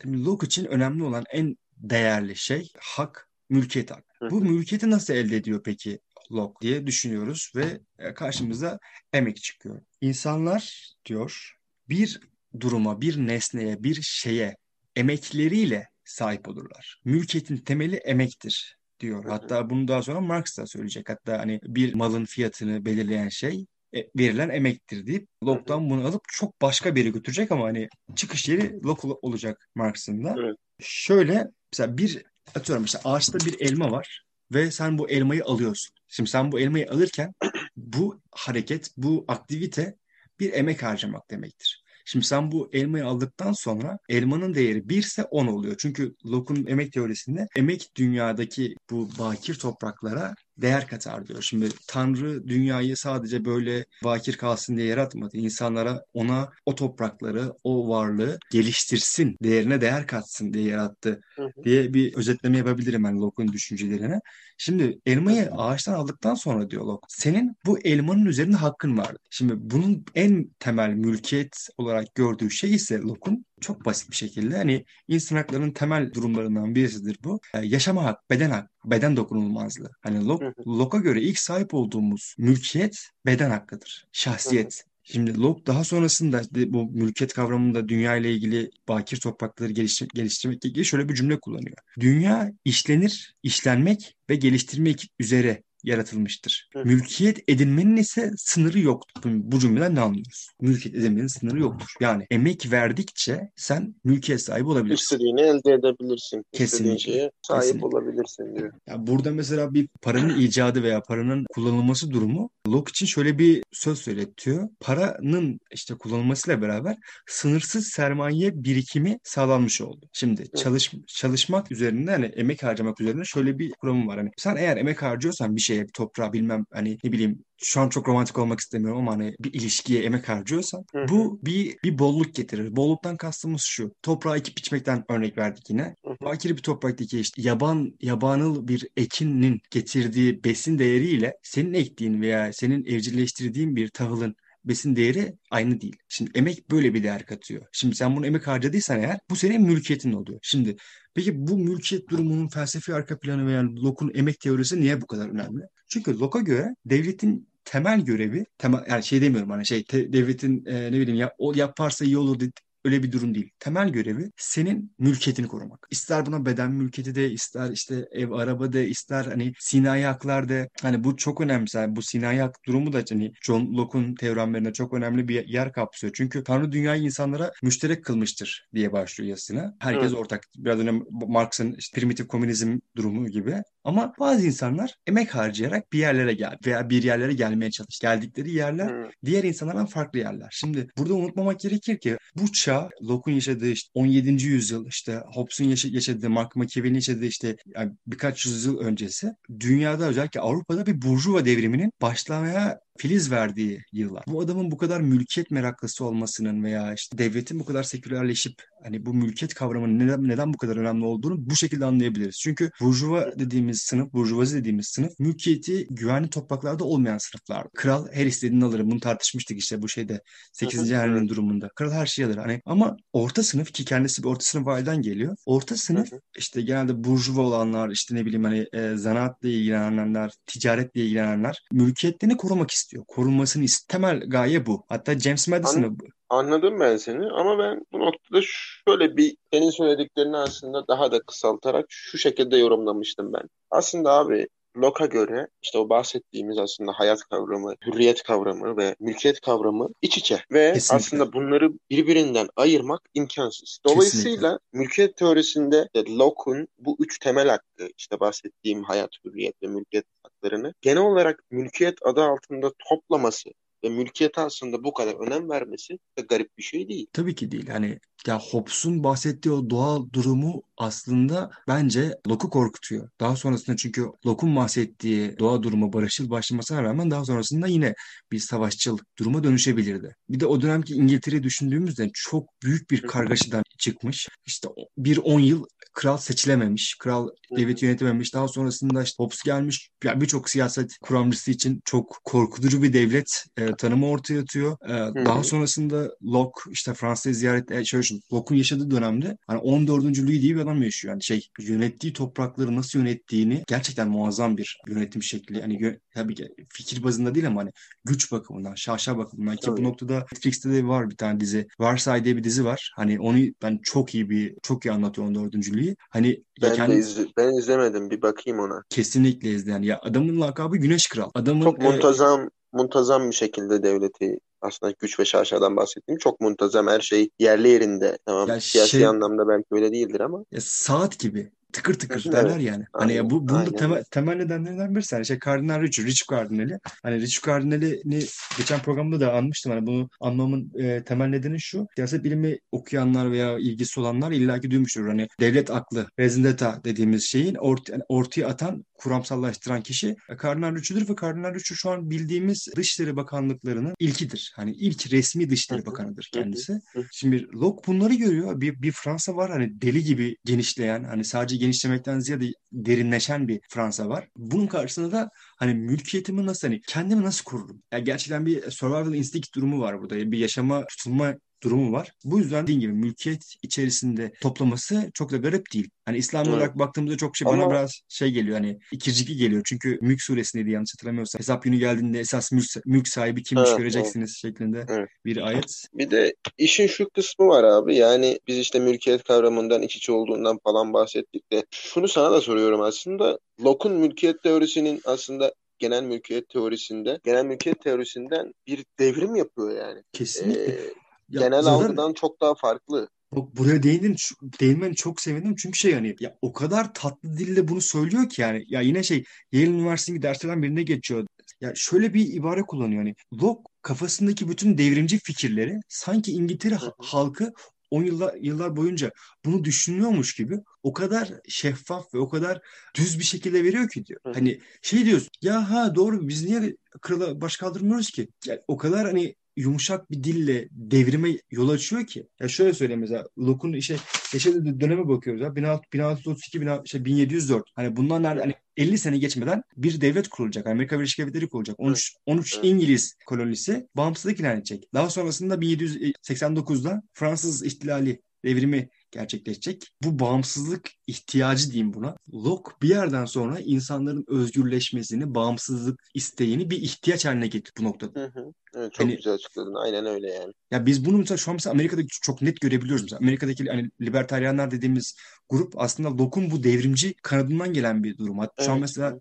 [0.05, 4.03] Locke için önemli olan en değerli şey hak, mülkiyet hak.
[4.31, 5.99] Bu mülkiyeti nasıl elde ediyor peki
[6.31, 8.79] Locke diye düşünüyoruz ve e, karşımıza
[9.13, 9.81] emek çıkıyor.
[10.01, 11.55] İnsanlar diyor
[11.89, 12.19] bir
[12.59, 14.55] duruma, bir nesneye, bir şeye
[14.95, 17.01] emekleriyle sahip olurlar.
[17.05, 19.25] Mülkiyetin temeli emektir diyor.
[19.25, 21.09] Hatta bunu daha sonra Marx da söyleyecek.
[21.09, 23.65] Hatta hani bir malın fiyatını belirleyen şey
[23.95, 28.49] e, verilen emektir deyip Locke'dan bunu alıp çok başka bir yere götürecek ama hani çıkış
[28.49, 30.35] yeri Locke olacak Marx'ın da.
[30.39, 30.55] Evet.
[30.79, 32.23] Şöyle mesela bir
[32.55, 35.95] atıyorum işte ağaçta bir elma var ve sen bu elmayı alıyorsun.
[36.07, 37.33] Şimdi sen bu elmayı alırken
[37.75, 39.95] bu hareket, bu aktivite
[40.39, 41.83] bir emek harcamak demektir.
[42.05, 45.75] Şimdi sen bu elmayı aldıktan sonra elmanın değeri 1 ise 10 oluyor.
[45.77, 51.41] Çünkü Locke'un emek teorisinde emek dünyadaki bu bakir topraklara değer katar diyor.
[51.41, 55.37] Şimdi Tanrı dünyayı sadece böyle bakir kalsın diye yaratmadı.
[55.37, 61.21] İnsanlara ona o toprakları, o varlığı geliştirsin, değerine değer katsın diye yarattı
[61.63, 64.19] diye bir özetleme yapabilirim ben Locke'un düşüncelerine.
[64.57, 69.19] Şimdi elmayı ağaçtan aldıktan sonra diyor Locke, senin bu elmanın üzerinde hakkın vardı.
[69.29, 74.85] Şimdi bunun en temel mülkiyet olarak gördüğü şey ise Locke'un çok basit bir şekilde hani
[75.07, 77.39] insan haklarının temel durumlarından birisidir bu.
[77.53, 79.91] E, yaşama hak, beden hak, beden dokunulmazlığı.
[80.01, 80.25] Hani
[80.67, 84.07] Locke'a göre ilk sahip olduğumuz mülkiyet beden hakkıdır.
[84.11, 84.83] Şahsiyet.
[85.07, 90.85] Şimdi Locke daha sonrasında bu mülkiyet kavramında dünya ile ilgili bakir toprakları geliştir geliştirmekle ilgili
[90.85, 91.77] şöyle bir cümle kullanıyor.
[91.99, 96.69] Dünya işlenir, işlenmek ve geliştirmek üzere yaratılmıştır.
[96.73, 96.85] Hı.
[96.85, 99.31] Mülkiyet edinmenin ise sınırı yoktur.
[99.33, 100.49] Bu cümleden ne anlıyoruz?
[100.61, 101.87] Mülkiyet edinmenin sınırı yoktur.
[101.99, 105.03] Yani emek verdikçe sen mülkiyet sahibi olabilirsin.
[105.03, 106.43] İstediğini elde edebilirsin.
[106.51, 106.97] Kesinlikle.
[106.97, 107.87] Şeye sahip Kesinlikle.
[107.87, 108.73] olabilirsin diyor.
[108.87, 113.99] Ya burada mesela bir paranın icadı veya paranın kullanılması durumu Locke için şöyle bir söz
[113.99, 114.69] söyletiyor.
[114.79, 120.09] Paranın işte kullanılmasıyla beraber sınırsız sermaye birikimi sağlanmış oldu.
[120.13, 124.17] Şimdi çalış, çalışmak üzerinde hani emek harcamak üzerine şöyle bir kuramı var.
[124.17, 127.89] Hani sen eğer emek harcıyorsan bir şeye, bir toprağa bilmem hani ne bileyim şu an
[127.89, 131.07] çok romantik olmak istemiyorum ama hani bir ilişkiye emek harcıyorsan Hı-hı.
[131.07, 132.75] bu bir bir bolluk getirir.
[132.75, 133.95] Bolluktan kastımız şu.
[134.01, 135.95] Toprağı ekip biçmekten örnek verdik yine.
[136.21, 142.85] Bakir bir topraktaki işte yaban yabanıl bir ekinin getirdiği besin değeriyle senin ektiğin veya senin
[142.85, 145.95] evcilleştirdiğin bir tahılın besin değeri aynı değil.
[146.09, 147.65] Şimdi emek böyle bir değer katıyor.
[147.71, 150.39] Şimdi sen bunu emek harcadıysan eğer bu senin mülkiyetin oluyor.
[150.41, 150.75] Şimdi
[151.13, 155.63] peki bu mülkiyet durumunun felsefi arka planı veya Locke'un emek teorisi niye bu kadar önemli?
[155.89, 160.91] Çünkü Locke'a göre devletin temel görevi temel yani şey demiyorum hani şey te, devletin e,
[160.91, 162.39] ne bileyim ya o yaparsa iyi olur
[162.85, 163.49] Öyle bir durum değil.
[163.59, 165.87] Temel görevi senin mülkiyetini korumak.
[165.91, 170.69] İster buna beden mülkiyeti de, ister işte ev, araba de, ister hani sinayi haklar de.
[170.81, 171.65] Hani bu çok önemli.
[171.73, 176.13] Yani bu sinayi hak durumu da hani John Locke'un teoremlerinde çok önemli bir yer kapsıyor.
[176.15, 179.75] Çünkü Tanrı dünyayı insanlara müşterek kılmıştır diye başlıyor yazısına.
[179.79, 180.19] Herkes evet.
[180.19, 180.43] ortak.
[180.57, 183.61] Biraz önce Marx'ın işte primitif komünizm durumu gibi.
[183.85, 187.99] Ama bazı insanlar emek harcayarak bir yerlere gel veya bir yerlere gelmeye çalış.
[187.99, 189.09] Geldikleri yerler hmm.
[189.25, 190.47] diğer insanlardan farklı yerler.
[190.51, 194.29] Şimdi burada unutmamak gerekir ki bu çağ Locke'un yaşadığı işte 17.
[194.29, 200.85] yüzyıl işte Hobbes'un yaşadığı, Mark McKeven'in yaşadığı işte yani birkaç yüzyıl öncesi dünyada özellikle Avrupa'da
[200.85, 204.23] bir burjuva devriminin başlamaya filiz verdiği yıllar.
[204.27, 208.53] Bu adamın bu kadar mülkiyet meraklısı olmasının veya işte devletin bu kadar sekülerleşip
[208.83, 212.39] hani bu mülkiyet kavramının neden, neden bu kadar önemli olduğunu bu şekilde anlayabiliriz.
[212.39, 217.67] Çünkü burjuva dediğimiz sınıf, burjuvazi dediğimiz sınıf mülkiyeti güvenli topraklarda olmayan sınıflar.
[217.75, 218.85] Kral her istediğini alır.
[218.85, 220.21] Bunu tartışmıştık işte bu şeyde
[220.53, 220.91] 8.
[220.91, 221.69] Henry'nin durumunda.
[221.75, 222.37] Kral her şeyi alır.
[222.37, 225.35] Hani ama orta sınıf ki kendisi bir orta sınıf aileden geliyor.
[225.45, 231.61] Orta sınıf işte genelde burjuva olanlar işte ne bileyim hani e, zanaatla ilgilenenler, ticaretle ilgilenenler
[231.71, 233.05] mülkiyetlerini korumak istiyor istiyor.
[233.07, 234.85] Korunmasını istemel gaye bu.
[234.89, 235.97] Hatta James Madison'ı An-
[236.29, 238.41] Anladım ben seni ama ben bu noktada
[238.87, 243.49] şöyle bir senin söylediklerini aslında daha da kısaltarak şu şekilde yorumlamıştım ben.
[243.71, 249.89] Aslında abi Locke'a göre işte o bahsettiğimiz aslında hayat kavramı, hürriyet kavramı ve mülkiyet kavramı
[250.01, 250.39] iç içe.
[250.51, 250.95] Ve Kesinlikle.
[250.95, 253.79] aslında bunları birbirinden ayırmak imkansız.
[253.85, 254.57] Dolayısıyla Kesinlikle.
[254.73, 261.03] mülkiyet teorisinde Locke'un bu üç temel hakkı işte bahsettiğim hayat, hürriyet ve mülkiyet haklarını genel
[261.03, 263.49] olarak mülkiyet adı altında toplaması
[263.83, 267.07] ve mülkiyete aslında bu kadar önem vermesi de garip bir şey değil.
[267.13, 267.67] Tabii ki değil.
[267.67, 273.09] Hani ya Hobbes'un bahsettiği o doğal durumu aslında bence Locke'u korkutuyor.
[273.19, 277.93] Daha sonrasında çünkü Locke'un bahsettiği doğa durumu barışçıl başlamasına rağmen daha sonrasında yine
[278.31, 280.15] bir savaşçıl duruma dönüşebilirdi.
[280.29, 284.27] Bir de o dönemki İngiltere'yi düşündüğümüzde çok büyük bir kargaşadan çıkmış.
[284.45, 288.33] İşte bir 10 yıl kral seçilememiş, kral devleti yönetememiş.
[288.33, 289.89] Daha sonrasında işte Hobbes gelmiş.
[290.03, 294.77] Yani birçok siyaset kuramcısı için çok korkutucu bir devlet e, tanımı ortaya atıyor.
[294.89, 300.03] E, daha sonrasında Locke işte Fransa'yı ziyaret e, şöyle şu Locke'un yaşadığı dönemde hani 14.
[300.03, 301.13] Louis diye bir adam yaşıyor.
[301.13, 305.61] Yani şey yönettiği toprakları nasıl yönettiğini gerçekten muazzam bir yönetim şekli.
[305.61, 307.71] Hani tabii ki fikir bazında değil ama hani
[308.05, 311.67] güç bakımından, şaşa bakımından ki bu noktada Netflix'te de var bir tane dizi.
[311.79, 312.91] Varsay diye bir dizi var.
[312.95, 315.55] Hani onu ben çok iyi bir çok iyi anlatıyor 14.
[315.55, 315.95] Louis.
[316.09, 316.95] Hani ben, kendi...
[316.95, 318.83] izle, ben izlemedim bir bakayım ona.
[318.89, 319.71] Kesinlikle izle.
[319.71, 321.29] Yani ya adamın lakabı Güneş Kral.
[321.33, 322.49] Adamın çok muntazam e...
[322.73, 328.17] muntazam bir şekilde devleti aslında güç ve şaşadan bahsettiğim çok muntazam her şey yerli yerinde.
[328.25, 330.45] Tamam ya siyasi şey, anlamda belki öyle değildir ama.
[330.51, 332.63] Ya saat gibi tıkır tıkır derler evet.
[332.63, 332.85] yani.
[332.93, 335.15] Hani ya bu bunun da temel, temel nedenlerinden birisi.
[335.15, 336.79] Hani şey Kardinal Richard, Richard Kardinali.
[337.03, 338.23] Hani Richard Kardinali'ni
[338.57, 339.71] geçen programda da anmıştım.
[339.71, 341.87] Hani bunu anlamamın e, temel nedeni şu.
[341.95, 345.07] Siyaset bilimi okuyanlar veya ilgisi olanlar illaki duymuştur.
[345.07, 351.15] Hani devlet aklı, rezendeta dediğimiz şeyin ort, yani ortaya atan, kuramsallaştıran kişi Kardinal Richard'dır ve
[351.15, 354.51] Kardinal Richard şu an bildiğimiz Dışişleri Bakanlıklarının ilkidir.
[354.55, 356.79] Hani ilk resmi Dışişleri Bakanıdır kendisi.
[357.11, 358.61] Şimdi Locke bunları görüyor.
[358.61, 364.09] Bir, bir Fransa var hani deli gibi genişleyen hani sadece genişlemekten ziyade derinleşen bir Fransa
[364.09, 364.27] var.
[364.37, 367.81] Bunun karşısında da hani mülkiyetimi nasıl hani kendimi nasıl kururum?
[367.91, 370.31] Yani gerçekten bir survival instinct durumu var burada.
[370.31, 372.11] Bir yaşama tutunma durumu var.
[372.23, 375.89] Bu yüzden dediğim gibi mülkiyet içerisinde toplaması çok da garip değil.
[376.05, 376.79] Hani İslam olarak evet.
[376.79, 377.71] baktığımızda çok şey bana Ama...
[377.71, 379.61] biraz şey geliyor hani ikircikli geliyor.
[379.65, 381.39] Çünkü mülk suresindeydi yanlış hatırlamıyorsam.
[381.39, 384.53] Hesap günü geldiğinde esas mülk, mülk sahibi kimmiş evet, göreceksiniz evet.
[384.53, 385.09] şeklinde evet.
[385.25, 385.85] bir ayet.
[385.93, 387.95] Bir de işin şu kısmı var abi.
[387.95, 392.81] Yani biz işte mülkiyet kavramından iç içe olduğundan falan bahsettik de şunu sana da soruyorum
[392.81, 393.39] aslında.
[393.63, 400.01] Locke'un mülkiyet teorisinin aslında genel mülkiyet teorisinde, genel mülkiyet teorisinden bir devrim yapıyor yani.
[400.13, 400.73] Kesinlikle.
[400.73, 400.93] Ee,
[401.29, 403.09] ya, genel zaten, algıdan çok daha farklı.
[403.31, 404.15] Bak buraya değindin,
[404.59, 408.63] değinmeni çok sevindim çünkü şey yani ya o kadar tatlı dille bunu söylüyor ki yani
[408.67, 411.25] ya yine şey Yale Üniversitesi'ndeki derslerden birine geçiyor.
[411.61, 417.53] Ya şöyle bir ibare kullanıyor hani Locke kafasındaki bütün devrimci fikirleri sanki İngiltere halkı
[417.91, 419.11] 10 yıllar, yıllar boyunca
[419.45, 422.61] bunu düşünüyormuş gibi o kadar şeffaf ve o kadar
[422.95, 424.19] düz bir şekilde veriyor ki diyor.
[424.33, 428.27] Hani şey diyoruz ya ha doğru biz niye krala baş kaldırmıyoruz ki?
[428.45, 432.27] Yani o kadar hani yumuşak bir dille devrime yol açıyor ki.
[432.39, 433.95] Ya şöyle söyleyeyim mesela Locke'un işte
[434.33, 440.01] yaşadığı döneme bakıyoruz ya 1632 işte 1704 hani bundan nerede hani 50 sene geçmeden bir
[440.01, 440.67] devlet kurulacak.
[440.67, 441.79] Amerika Birleşik Devletleri kurulacak.
[441.79, 444.83] 13 13 İngiliz kolonisi bağımsızlık ilan edecek.
[444.93, 449.91] Daha sonrasında 1789'da Fransız ihtilali devrimi gerçekleşecek.
[450.03, 452.17] Bu bağımsızlık ihtiyacı diyeyim buna.
[452.33, 458.19] Locke bir yerden sonra insanların özgürleşmesini, bağımsızlık isteğini bir ihtiyaç haline getirdi bu noktada.
[458.19, 458.53] Hı hı.
[458.75, 459.73] Evet, çok hani, güzel açıkladın.
[459.73, 460.53] Aynen öyle yani.
[460.71, 463.03] Ya biz bunu mesela şu an mesela Amerika'da çok net görebiliyoruz.
[463.03, 465.15] Mesela Amerika'daki hani libertaryenler dediğimiz
[465.49, 468.39] grup aslında Locke'un bu devrimci kanadından gelen bir durum.
[468.39, 468.65] Hatta evet.
[468.65, 469.19] şu an mesela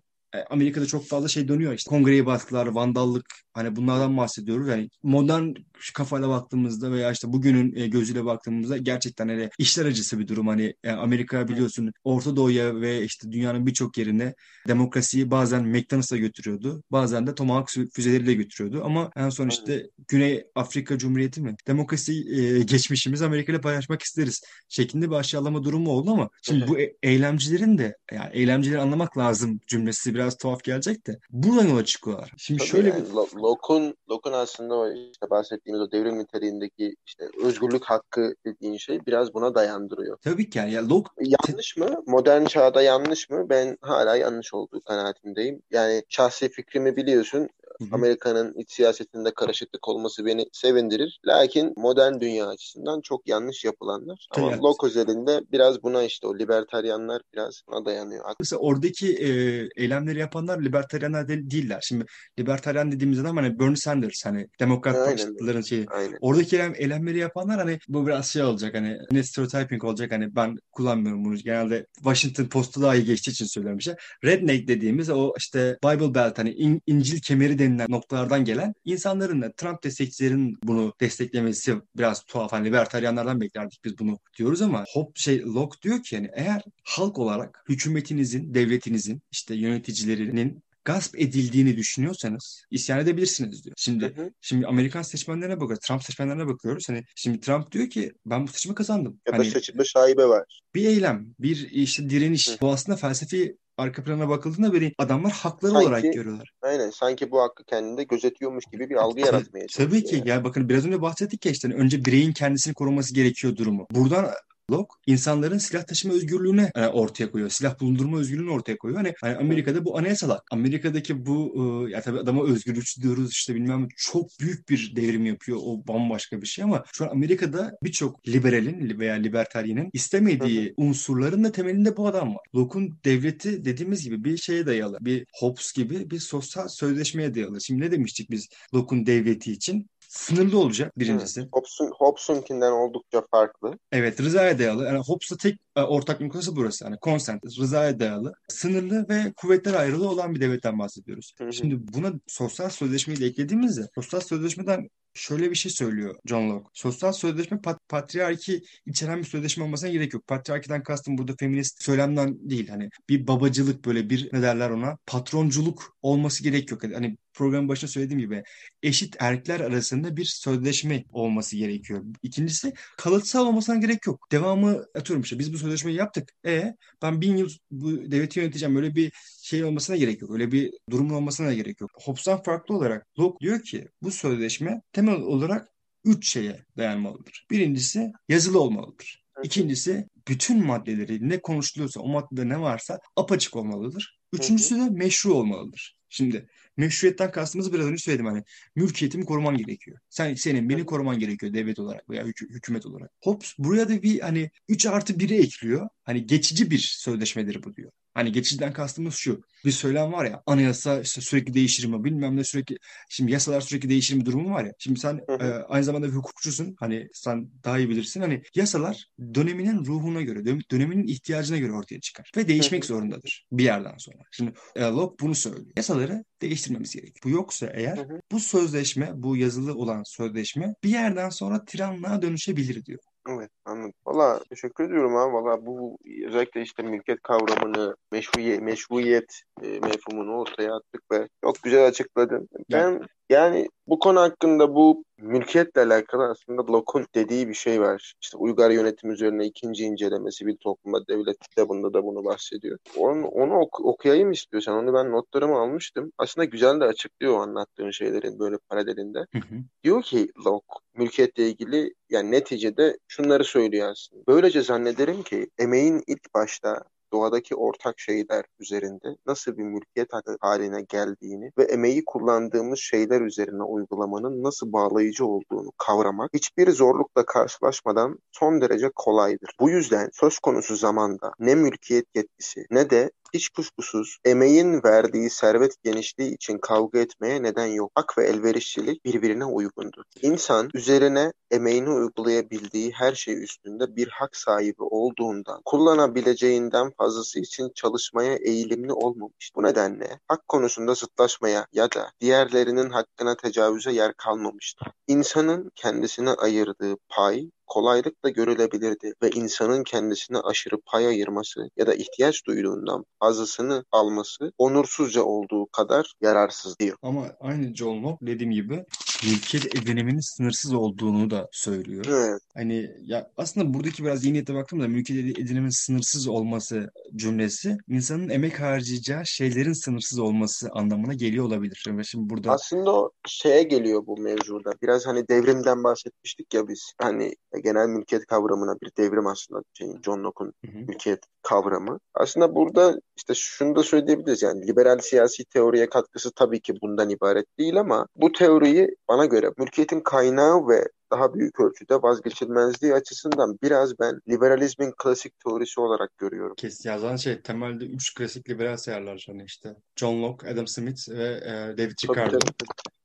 [0.49, 4.67] Amerika'da çok fazla şey dönüyor işte kongreyi baskılar, vandallık hani bunlardan bahsediyoruz.
[4.67, 5.53] Yani modern
[5.93, 10.47] kafayla baktığımızda veya işte bugünün e, gözüyle baktığımızda gerçekten hele işler acısı bir durum.
[10.47, 14.33] Hani e, Amerika biliyorsun Orta Doğu'ya ve işte dünyanın birçok yerine
[14.67, 16.83] demokrasiyi bazen McDonald's'a götürüyordu.
[16.91, 18.81] Bazen de Tomahawk füzeleriyle götürüyordu.
[18.85, 21.55] Ama en son işte Güney Afrika Cumhuriyeti mi?
[21.67, 26.77] Demokrasi e, geçmişimiz Amerika ile paylaşmak isteriz şeklinde bir aşağılama durumu oldu ama şimdi bu
[27.03, 32.33] eylemcilerin de yani eylemcileri anlamak lazım cümlesi biraz tuhaf gelecek de buradan yola çıkıyorlar.
[32.37, 33.11] Şimdi Tabii şöyle yani, bir...
[33.13, 39.33] Locke'un Locke'un aslında o işte bahsettiğimiz o devrim niteliğindeki işte özgürlük hakkı dediğin şey biraz
[39.33, 40.17] buna dayandırıyor.
[40.17, 40.71] Tabii ki yani.
[40.71, 41.09] Ya Locke...
[41.19, 42.03] Yanlış mı?
[42.07, 43.49] Modern çağda yanlış mı?
[43.49, 45.61] Ben hala yanlış olduğu kanaatindeyim.
[45.71, 47.49] Yani şahsi fikrimi biliyorsun.
[47.91, 51.19] Amerika'nın iç siyasetinde karışıklık olması beni sevindirir.
[51.25, 54.27] Lakin modern dünya açısından çok yanlış yapılanlar.
[54.31, 54.63] Ama evet.
[54.63, 58.25] Locke özelinde biraz buna işte o libertaryanlar biraz buna dayanıyor.
[58.39, 59.29] Mesela oradaki e,
[59.75, 61.79] eylemleri yapanlar libertaryanlar de, değiller.
[61.83, 62.05] Şimdi
[62.39, 65.85] libertaryan dediğimiz adam hani Bernie Sanders hani demokrat partilerin şeyi.
[65.89, 66.17] Aynen.
[66.21, 70.57] Oradaki eylem, eylemleri yapanlar hani bu biraz şey olacak hani ne stereotyping olacak hani ben
[70.71, 71.35] kullanmıyorum bunu.
[71.35, 73.93] Genelde Washington Post'u daha iyi geçtiği için söylüyorum bir şey.
[74.23, 79.51] Redneck dediğimiz o işte Bible Belt hani in, İncil kemeri denilen noktalardan gelen insanların da
[79.51, 82.51] Trump destekçilerin bunu desteklemesi biraz tuhaf.
[82.51, 87.19] Hani libertaryanlardan beklerdik biz bunu diyoruz ama Hop şey Locke diyor ki yani eğer halk
[87.19, 93.75] olarak hükümetinizin, devletinizin, işte yöneticilerinin gasp edildiğini düşünüyorsanız isyan edebilirsiniz diyor.
[93.77, 94.31] Şimdi hı hı.
[94.41, 95.87] şimdi Amerikan seçmenlerine bakıyoruz.
[95.87, 96.89] Trump seçmenlerine bakıyoruz.
[96.89, 99.19] Hani şimdi Trump diyor ki ben bu seçimi kazandım.
[99.27, 100.61] Ya hani, da seçimde şaibe var.
[100.75, 102.49] Bir eylem, bir işte direniş.
[102.49, 102.57] Hı.
[102.61, 106.51] Bu aslında felsefi arka plana bakıldığında böyle adamlar hakları sanki, olarak görüyorlar.
[106.61, 109.89] Aynen sanki bu hakkı kendinde gözetiyormuş gibi bir algı yaratmaya çalışıyor.
[109.89, 110.29] Tabii ki yani.
[110.29, 113.87] ya bakın biraz önce bahsettik ya işte hani önce bireyin kendisini koruması gerekiyor durumu.
[113.91, 114.25] Buradan
[114.71, 117.49] Locke insanların silah taşıma özgürlüğüne e, ortaya koyuyor.
[117.49, 119.01] Silah bulundurma özgürlüğünü ortaya koyuyor.
[119.01, 120.37] Hani, hani Amerika'da bu anayasal.
[120.51, 121.55] Amerika'daki bu
[121.87, 125.57] e, ya tabii adama özgürlükçü diyoruz işte bilmem çok büyük bir devrim yapıyor.
[125.61, 131.51] O bambaşka bir şey ama şu an Amerika'da birçok liberalin veya libertaryenin istemediği unsurların da
[131.51, 132.41] temelinde bu adam var.
[132.55, 134.97] Locke'un devleti dediğimiz gibi bir şeye dayalı.
[135.01, 137.61] Bir Hobbes gibi bir sosyal sözleşmeye dayalı.
[137.61, 139.87] Şimdi ne demiştik biz Locke'un devleti için?
[140.15, 141.39] Sınırlı olacak birincisi.
[141.39, 141.49] Evet.
[141.53, 143.79] Hobbes'un, Hobbes'unkinden oldukça farklı.
[143.91, 144.85] Evet rızaya dayalı.
[144.85, 146.83] Yani Hobbes'la tek e, ortak noktası burası.
[146.85, 148.33] Yani consent, rızaya dayalı.
[148.47, 151.33] Sınırlı ve kuvvetler ayrılığı olan bir devletten bahsediyoruz.
[151.37, 151.53] Hı hı.
[151.53, 156.69] Şimdi buna sosyal sözleşmeyi de eklediğimizde sosyal sözleşmeden şöyle bir şey söylüyor John Locke.
[156.73, 160.27] Sosyal sözleşme pat patriarki içeren bir sözleşme olmasına gerek yok.
[160.27, 162.67] Patriarkiden kastım burada feminist söylemden değil.
[162.69, 166.83] Hani bir babacılık böyle bir ne derler ona patronculuk olması gerek yok.
[166.83, 168.43] Hani programın başında söylediğim gibi
[168.83, 172.03] eşit erkekler arasında bir sözleşme olması gerekiyor.
[172.23, 174.27] İkincisi kalıtsal olmasına gerek yok.
[174.31, 176.31] Devamı atıyorum işte biz bu sözleşmeyi yaptık.
[176.45, 178.75] E ben bin yıl bu devleti yöneteceğim.
[178.75, 179.11] Böyle bir
[179.45, 180.31] şey olmasına gerek yok.
[180.31, 181.91] Öyle bir durumun olmasına da gerek yok.
[182.03, 185.69] Hobbes'tan farklı olarak Locke diyor ki bu sözleşme temel olarak
[186.05, 187.45] üç şeye dayanmalıdır.
[187.51, 189.23] Birincisi yazılı olmalıdır.
[189.43, 194.19] İkincisi bütün maddeleri ne konuşuluyorsa o maddede ne varsa apaçık olmalıdır.
[194.33, 195.95] Üçüncüsü de meşru olmalıdır.
[196.09, 198.43] Şimdi meşruiyetten kastımız biraz önce söyledim hani
[198.75, 199.97] mülkiyetimi koruman gerekiyor.
[200.09, 203.11] Sen senin beni koruman gerekiyor devlet olarak veya hük- hükümet olarak.
[203.23, 205.89] Hobbes buraya da bir hani 3 artı 1'i ekliyor.
[206.03, 207.91] Hani geçici bir sözleşmedir bu diyor.
[208.15, 209.41] Hani geçiciden kastımız şu.
[209.65, 212.77] Bir söylem var ya anayasa işte sürekli değişir mi bilmem ne sürekli
[213.09, 214.71] şimdi yasalar sürekli değişir mi durumu var ya.
[214.79, 216.75] Şimdi sen e, aynı zamanda bir hukukçusun.
[216.79, 218.21] Hani sen daha iyi bilirsin.
[218.21, 223.97] Hani yasalar döneminin ruhuna göre, döneminin ihtiyacına göre ortaya çıkar ve değişmek zorundadır bir yerden
[223.97, 224.23] sonra.
[224.31, 225.71] Şimdi e, Locke bunu söylüyor.
[225.77, 227.23] Yasaları değiştirmemiz gerekiyor.
[227.23, 232.99] Bu yoksa eğer bu sözleşme, bu yazılı olan sözleşme bir yerden sonra tiranlığa dönüşebilir diyor.
[233.29, 233.93] Evet anladım.
[234.05, 235.33] Valla teşekkür ediyorum abi.
[235.33, 241.87] Valla bu özellikle işte mülkiyet kavramını, meşruiyet, meşruiyet e, mefhumunu ortaya attık ve çok güzel
[241.87, 242.49] açıkladın.
[242.71, 248.13] Ben yani bu konu hakkında bu mülkiyetle alakalı aslında Locke'un dediği bir şey var.
[248.21, 252.77] İşte uygar yönetim üzerine ikinci incelemesi bir topluma devlet kitabında da bunu bahsediyor.
[252.97, 254.75] Onu, onu ok- okuyayım istiyorsan.
[254.75, 256.11] Onu ben notlarımı almıştım.
[256.17, 259.19] Aslında güzel de açıklıyor o anlattığın şeylerin böyle paralelinde.
[259.19, 259.55] Hı hı.
[259.83, 264.23] Diyor ki Locke mülkiyetle ilgili yani neticede şunları söylüyor aslında.
[264.27, 266.83] Böylece zannederim ki emeğin ilk başta
[267.15, 270.09] doğadaki ortak şeyler üzerinde nasıl bir mülkiyet
[270.41, 278.19] haline geldiğini ve emeği kullandığımız şeyler üzerine uygulamanın nasıl bağlayıcı olduğunu kavramak hiçbir zorlukla karşılaşmadan
[278.31, 279.55] son derece kolaydır.
[279.59, 285.83] Bu yüzden söz konusu zamanda ne mülkiyet yetkisi ne de hiç kuşkusuz emeğin verdiği servet
[285.83, 287.91] genişliği için kavga etmeye neden yok.
[287.95, 290.03] Hak ve elverişçilik birbirine uygundur.
[290.21, 298.35] İnsan üzerine emeğini uygulayabildiği her şey üstünde bir hak sahibi olduğundan kullanabileceğinden fazlası için çalışmaya
[298.35, 299.51] eğilimli olmamış.
[299.55, 304.87] Bu nedenle hak konusunda zıtlaşmaya ya da diğerlerinin hakkına tecavüze yer kalmamıştır.
[305.07, 312.45] İnsanın kendisine ayırdığı pay kolaylıkla görülebilirdi ve insanın kendisine aşırı pay ayırması ya da ihtiyaç
[312.47, 316.97] duyduğundan fazlasını alması onursuzca olduğu kadar yararsız diyor.
[317.01, 318.85] Ama aynı John Locke dediğim gibi
[319.23, 322.05] mülkiyet ediniminin sınırsız olduğunu da söylüyor.
[322.09, 322.41] Evet.
[322.53, 328.59] Hani ya aslında buradaki biraz iyi niyete baktığımda mülkiyet edinimin sınırsız olması cümlesi insanın emek
[328.59, 331.85] harcayacağı şeylerin sınırsız olması anlamına geliyor olabilir.
[331.87, 334.73] Ve şimdi burada aslında o şeye geliyor bu mevzuda.
[334.81, 336.93] Biraz hani devrimden bahsetmiştik ya biz.
[337.01, 341.99] Hani genel mülkiyet kavramına bir devrim aslında şeyin John Locke'un mülkiyet kavramı.
[342.13, 347.45] Aslında burada işte şunu da söyleyebiliriz yani liberal siyasi teoriye katkısı tabii ki bundan ibaret
[347.59, 353.99] değil ama bu teoriyi bana göre mülkiyetin kaynağı ve daha büyük ölçüde vazgeçilmezliği açısından biraz
[353.99, 356.55] ben liberalizmin klasik teorisi olarak görüyorum.
[356.55, 361.23] Kes yazan şey temelde üç klasik liberal sayarlar hani işte John Locke, Adam Smith ve
[361.23, 362.37] e, David Ricardo.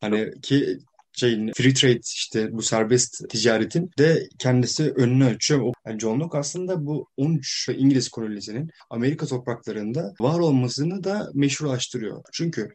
[0.00, 0.78] Hani ki
[1.12, 5.72] şeyin free trade işte bu serbest ticaretin de kendisi önünü açıyor.
[5.86, 12.22] Yani John Locke aslında bu 13 İngiliz kolonisinin Amerika topraklarında var olmasını da meşrulaştırıyor.
[12.32, 12.68] Çünkü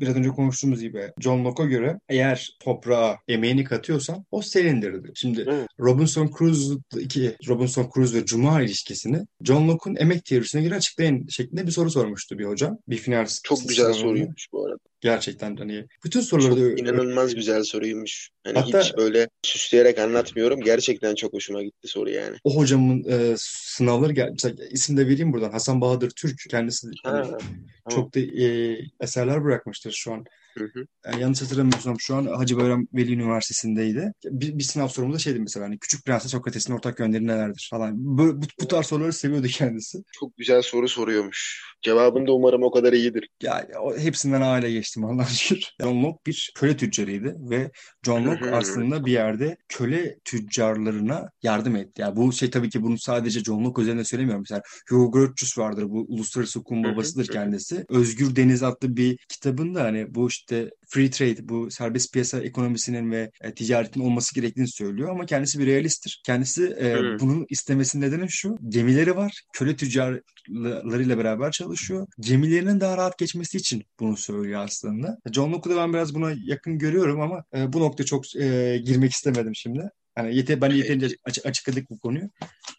[0.00, 5.10] biraz önce konuştuğumuz gibi John Locke'a göre eğer toprağa emeğini katıyorsan o senindir.
[5.14, 11.26] Şimdi Robinson Crusoe iki Robinson Crusoe ve Cuma ilişkisini John Locke'un emek teorisine göre açıklayın
[11.28, 12.78] şeklinde bir soru sormuştu bir hocam.
[12.88, 14.89] Bir final Çok güzel soruymuş bu arada.
[15.00, 18.30] Gerçekten hani bütün soruları da inanılmaz güzel soruymuş.
[18.44, 20.60] Hani Hatta, hiç böyle süsleyerek anlatmıyorum.
[20.60, 22.36] Gerçekten çok hoşuma gitti soru yani.
[22.44, 25.50] O hocamın e, sınavları gel mesela isim de vereyim buradan.
[25.50, 30.24] Hasan Bahadır Türk kendisi ha, hani, çok da e, eserler bırakmıştır şu an
[30.58, 30.86] Hı hı.
[31.06, 34.12] Yani yanlış hatırlamıyorsam şu an Hacı Bayram Veli Üniversitesi'ndeydi.
[34.24, 37.92] Bir, bir sınav sorumuzda şeydi mesela hani Küçük Prens'e Sokrates'in ortak yönleri nelerdir falan.
[37.96, 39.98] Bu, bu, bu tarz soruları seviyordu kendisi.
[40.12, 41.62] Çok güzel soru soruyormuş.
[41.82, 43.28] Cevabın da umarım o kadar iyidir.
[43.42, 45.64] Ya, o, hepsinden aile geçtim Allah'a şükür.
[45.80, 47.70] John Locke bir köle tüccarıydı ve
[48.06, 52.02] John Locke aslında bir yerde köle tüccarlarına yardım etti.
[52.02, 54.42] Yani bu şey tabii ki bunu sadece John Locke üzerine söylemiyorum.
[54.42, 55.84] Mesela Hugo Grotius vardır.
[55.88, 57.84] Bu uluslararası hı, babasıdır kendisi.
[57.88, 60.39] Özgür Deniz adlı bir kitabında hani bu işte
[60.88, 65.66] free trade, bu serbest piyasa ekonomisinin ve e, ticaretin olması gerektiğini söylüyor ama kendisi bir
[65.66, 66.22] realisttir.
[66.26, 67.16] Kendisi e, Hı.
[67.20, 68.56] bunun istemesinin nedeni şu.
[68.68, 69.42] Gemileri var.
[69.52, 72.06] Köle tüccarlarıyla beraber çalışıyor.
[72.20, 75.18] Gemilerinin daha rahat geçmesi için bunu söylüyor aslında.
[75.32, 79.12] John Locke'u da ben biraz buna yakın görüyorum ama e, bu nokta çok e, girmek
[79.12, 79.90] istemedim şimdi.
[80.14, 82.30] Hani yete, ben yeterince açık, açıkladık bu konuyu.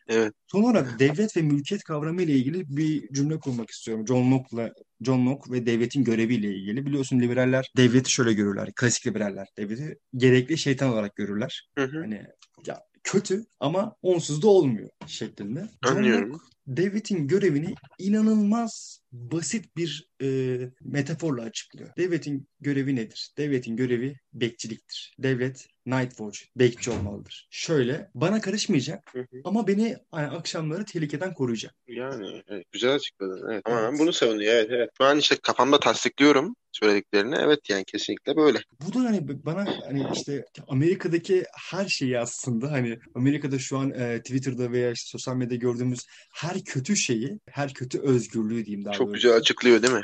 [0.07, 0.33] Evet.
[0.47, 4.07] Son olarak devlet ve mülkiyet kavramı ile ilgili bir cümle kurmak istiyorum.
[4.07, 6.85] John Locke'la John Locke ve devletin göreviyle ilgili.
[6.85, 8.69] Biliyorsun liberaller devleti şöyle görürler.
[8.75, 11.69] Klasik liberaller devleti gerekli şeytan olarak görürler.
[11.77, 11.99] Hı hı.
[11.99, 12.25] Hani
[12.65, 15.67] ya kötü ama onsuz da olmuyor şeklinde.
[15.85, 16.31] John Anlıyorum.
[16.31, 21.89] Locke devletin görevini inanılmaz basit bir e, metaforla açıklıyor.
[21.97, 23.33] Devletin görevi nedir?
[23.37, 25.15] Devletin görevi bekçiliktir.
[25.19, 27.47] Devlet night watch, bekçi olmalıdır.
[27.51, 29.41] Şöyle, bana karışmayacak Hı hı.
[29.43, 31.75] ama beni hani, akşamları tehlikeden koruyacak.
[31.87, 33.51] Yani evet, güzel açıkladın.
[33.51, 33.61] Evet.
[33.65, 33.91] Ama Evet.
[33.91, 34.53] ben bunu savunuyor.
[34.53, 34.89] Evet evet.
[34.99, 37.35] An işte kafamda tasdikliyorum söylediklerini.
[37.39, 38.59] Evet yani kesinlikle böyle.
[38.87, 44.21] Bu da hani bana hani işte Amerika'daki her şeyi aslında hani Amerika'da şu an e,
[44.21, 45.99] Twitter'da veya işte sosyal medyada gördüğümüz
[46.33, 49.13] her kötü şeyi, her kötü özgürlüğü diyeyim daha Çok doğrusu.
[49.21, 50.01] güzel açıklıyor değil mi?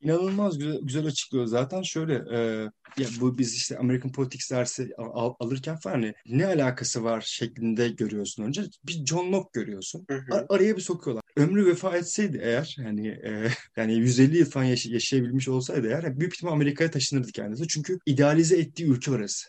[0.00, 1.46] İnanılmaz güzel, güzel açıklıyor.
[1.46, 2.38] Zaten şöyle e,
[2.98, 7.88] ya bu biz işte American Politics dersi al- alırken falan hani ne alakası var şeklinde
[7.88, 8.62] görüyorsun önce.
[8.86, 10.04] Bir John Locke görüyorsun.
[10.10, 10.34] Hı hı.
[10.34, 11.22] Ar- araya bir sokuyorlar.
[11.36, 16.34] Ömrü vefa etseydi eğer hani e, yani 150 yıl falan yaş- yaşayabilmiş olsaydı eğer büyük
[16.34, 17.68] ihtimal Amerika'ya taşınırdı kendisi.
[17.68, 19.48] Çünkü idealize ettiği ülke orası.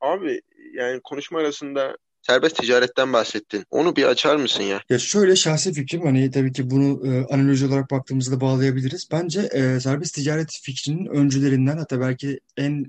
[0.00, 0.40] Abi
[0.74, 3.64] yani konuşma arasında serbest ticaretten bahsettin.
[3.70, 4.80] Onu bir açar mısın ya?
[4.90, 9.08] Ya şöyle şahsi fikrim hani tabii ki bunu e, analoji olarak baktığımızda bağlayabiliriz.
[9.12, 12.86] Bence e, serbest ticaret fikrinin öncülerinden hatta belki en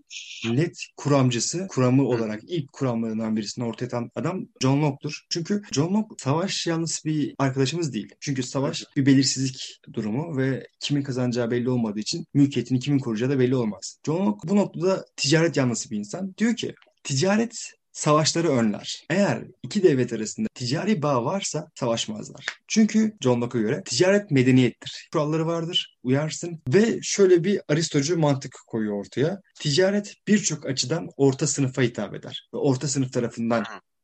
[0.50, 5.26] net kuramcısı, kuramı olarak ilk kuramlarından birisini ortaya atan adam John Locke'tur.
[5.30, 8.16] Çünkü John Locke savaş yanlısı bir arkadaşımız değil.
[8.20, 13.40] Çünkü savaş bir belirsizlik durumu ve kimin kazanacağı belli olmadığı için mülkiyetini kimin koruyacağı da
[13.40, 13.98] belli olmaz.
[14.06, 16.34] John Locke bu noktada ticaret yanlısı bir insan.
[16.38, 19.04] Diyor ki ticaret savaşları önler.
[19.10, 22.46] Eğer iki devlet arasında ticari bağ varsa savaşmazlar.
[22.68, 25.10] Çünkü John Locke'a göre ticaret medeniyettir.
[25.14, 29.42] Kuralları vardır, uyarsın ve şöyle bir aristocu mantık koyuyor ortaya.
[29.60, 33.64] Ticaret birçok açıdan orta sınıfa hitap eder ve orta sınıf tarafından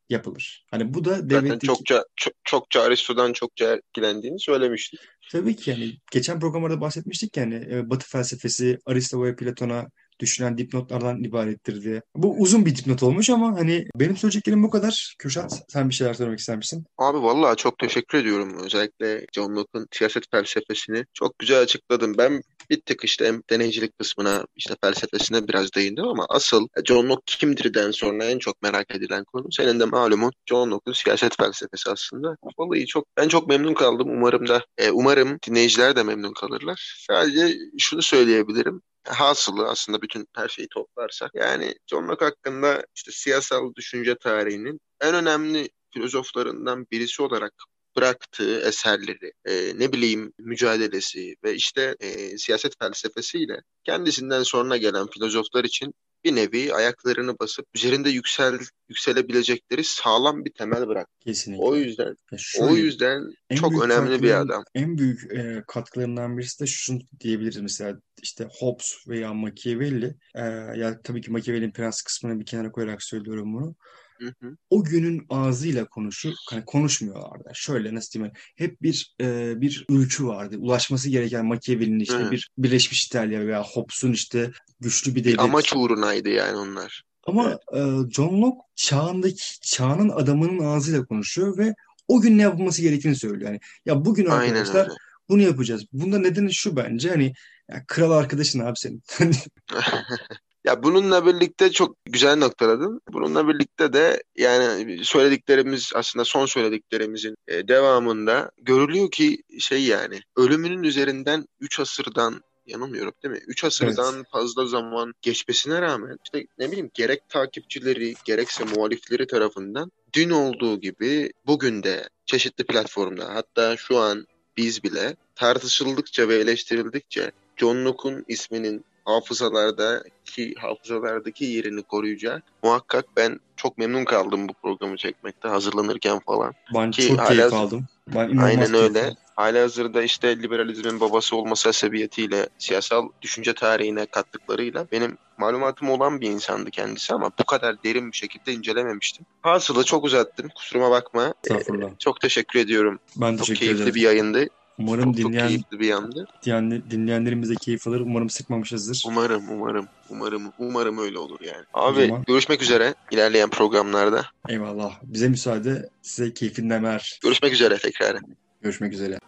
[0.09, 0.65] yapılır.
[0.71, 1.67] Hani bu da Zaten devletteki...
[1.67, 4.99] çokça çok, çokça Aristo'dan çokça etkilendiğini söylemiştik.
[5.31, 9.87] Tabii ki yani geçen programlarda bahsetmiştik yani e, Batı felsefesi Aristo ve Platon'a
[10.19, 12.01] düşünen dipnotlardan ibarettir diye.
[12.15, 15.15] Bu uzun bir dipnot olmuş ama hani benim söyleyeceklerim bu kadar.
[15.19, 16.85] Kürşat sen bir şeyler söylemek ister misin?
[16.97, 18.57] Abi vallahi çok teşekkür ediyorum.
[18.63, 22.17] Özellikle John Locke'un siyaset felsefesini çok güzel açıkladın.
[22.17, 27.37] Ben bir tık işte hem deneycilik kısmına işte felsefesine biraz değindim ama asıl John Locke
[27.37, 32.35] kimdirden sonra en çok merak edilen konu senin de malumun John Locke'un siyaset felsefesi aslında.
[32.57, 34.09] Vallahi çok ben çok memnun kaldım.
[34.09, 37.05] Umarım da e, umarım dinleyiciler de memnun kalırlar.
[37.07, 38.81] Sadece şunu söyleyebilirim.
[39.07, 45.15] Hasılı aslında bütün her şeyi toplarsak yani John Locke hakkında işte siyasal düşünce tarihinin en
[45.15, 47.53] önemli filozoflarından birisi olarak
[47.97, 55.63] bıraktığı eserleri, e, ne bileyim mücadelesi ve işte e, siyaset felsefesiyle kendisinden sonra gelen filozoflar
[55.63, 55.93] için
[56.27, 58.59] bir nevi ayaklarını basıp üzerinde yüksel
[58.89, 61.07] yükselebilecekleri sağlam bir temel bırak.
[61.19, 61.63] Kesinlikle.
[61.63, 64.63] O yüzden Ya şöyle, o yüzden en çok önemli bir adam.
[64.75, 70.15] En büyük e, katkılarından birisi de şunu diyebiliriz mesela işte Hobbes veya Machiavelli.
[70.35, 70.43] E,
[70.75, 73.75] ya tabii ki Machiavelli'nin prens kısmını bir kenara koyarak söylüyorum bunu.
[74.19, 74.57] Hı hı.
[74.69, 77.49] o günün ağzıyla konuşur, hani konuşmuyorlardı.
[77.53, 80.57] Şöyle nasıl diyeyim, hep bir e, bir ülkü vardı.
[80.59, 82.31] Ulaşması gereken Machiavelli'nin işte Hı.
[82.31, 85.37] bir Birleşmiş İtalya veya Hobbes'un işte güçlü bir devlet.
[85.37, 87.03] Bir amaç uğrunaydı yani onlar.
[87.23, 87.79] Ama e,
[88.11, 91.73] John Locke çağındaki çağının adamının ağzıyla konuşuyor ve
[92.07, 93.51] o gün ne yapılması gerektiğini söylüyor.
[93.51, 94.89] Yani ya bugün arkadaşlar
[95.29, 95.85] bunu yapacağız.
[95.93, 97.33] Bunda nedeni şu bence hani
[97.69, 99.01] ya kral arkadaşın abi senin.
[100.67, 103.01] Ya bununla birlikte çok güzel noktaladın.
[103.13, 110.83] Bununla birlikte de yani söylediklerimiz aslında son söylediklerimizin e, devamında görülüyor ki şey yani ölümünün
[110.83, 113.41] üzerinden 3 asırdan yanılmıyorum değil mi?
[113.47, 120.29] 3 asırdan fazla zaman geçmesine rağmen işte ne bileyim gerek takipçileri gerekse muhalifleri tarafından dün
[120.29, 127.85] olduğu gibi bugün de çeşitli platformda hatta şu an biz bile tartışıldıkça ve eleştirildikçe John
[127.85, 132.43] Locke'un isminin hafızalardaki hafızalardaki yerini koruyacak.
[132.63, 136.53] Muhakkak ben çok memnun kaldım bu programı çekmekte hazırlanırken falan.
[136.75, 137.85] Ben Ki çok hala- keyif aldım.
[138.07, 139.01] Ben Aynen öyle.
[139.03, 139.15] aldım.
[139.35, 146.29] Hala hazırda işte liberalizmin babası olması sebebiyetiyle siyasal düşünce tarihine kattıklarıyla benim malumatım olan bir
[146.29, 149.25] insandı kendisi ama bu kadar derin bir şekilde incelememiştim.
[149.41, 150.49] Hasılı çok uzattım.
[150.55, 151.33] Kusuruma bakma.
[151.43, 151.89] Estağfurullah.
[151.99, 152.99] Çok teşekkür ediyorum.
[153.15, 153.95] Ben Çok teşekkür keyifli ederim.
[153.95, 154.47] bir yayındı.
[154.77, 156.25] Umarım Çok, çok dinleyen, keyifli bir yandı.
[156.45, 157.99] dinleyen dinleyenlerimiz de keyif alır.
[157.99, 159.03] Umarım sıkmamışızdır.
[159.07, 161.65] Umarım, umarım, umarım, umarım öyle olur yani.
[161.73, 164.25] Abi zaman- görüşmek üzere ilerleyen programlarda.
[164.49, 164.99] Eyvallah.
[165.03, 165.89] Bize müsaade.
[166.01, 167.19] Size keyfinden ver.
[167.23, 168.17] Görüşmek üzere tekrar.
[168.61, 169.19] Görüşmek üzere.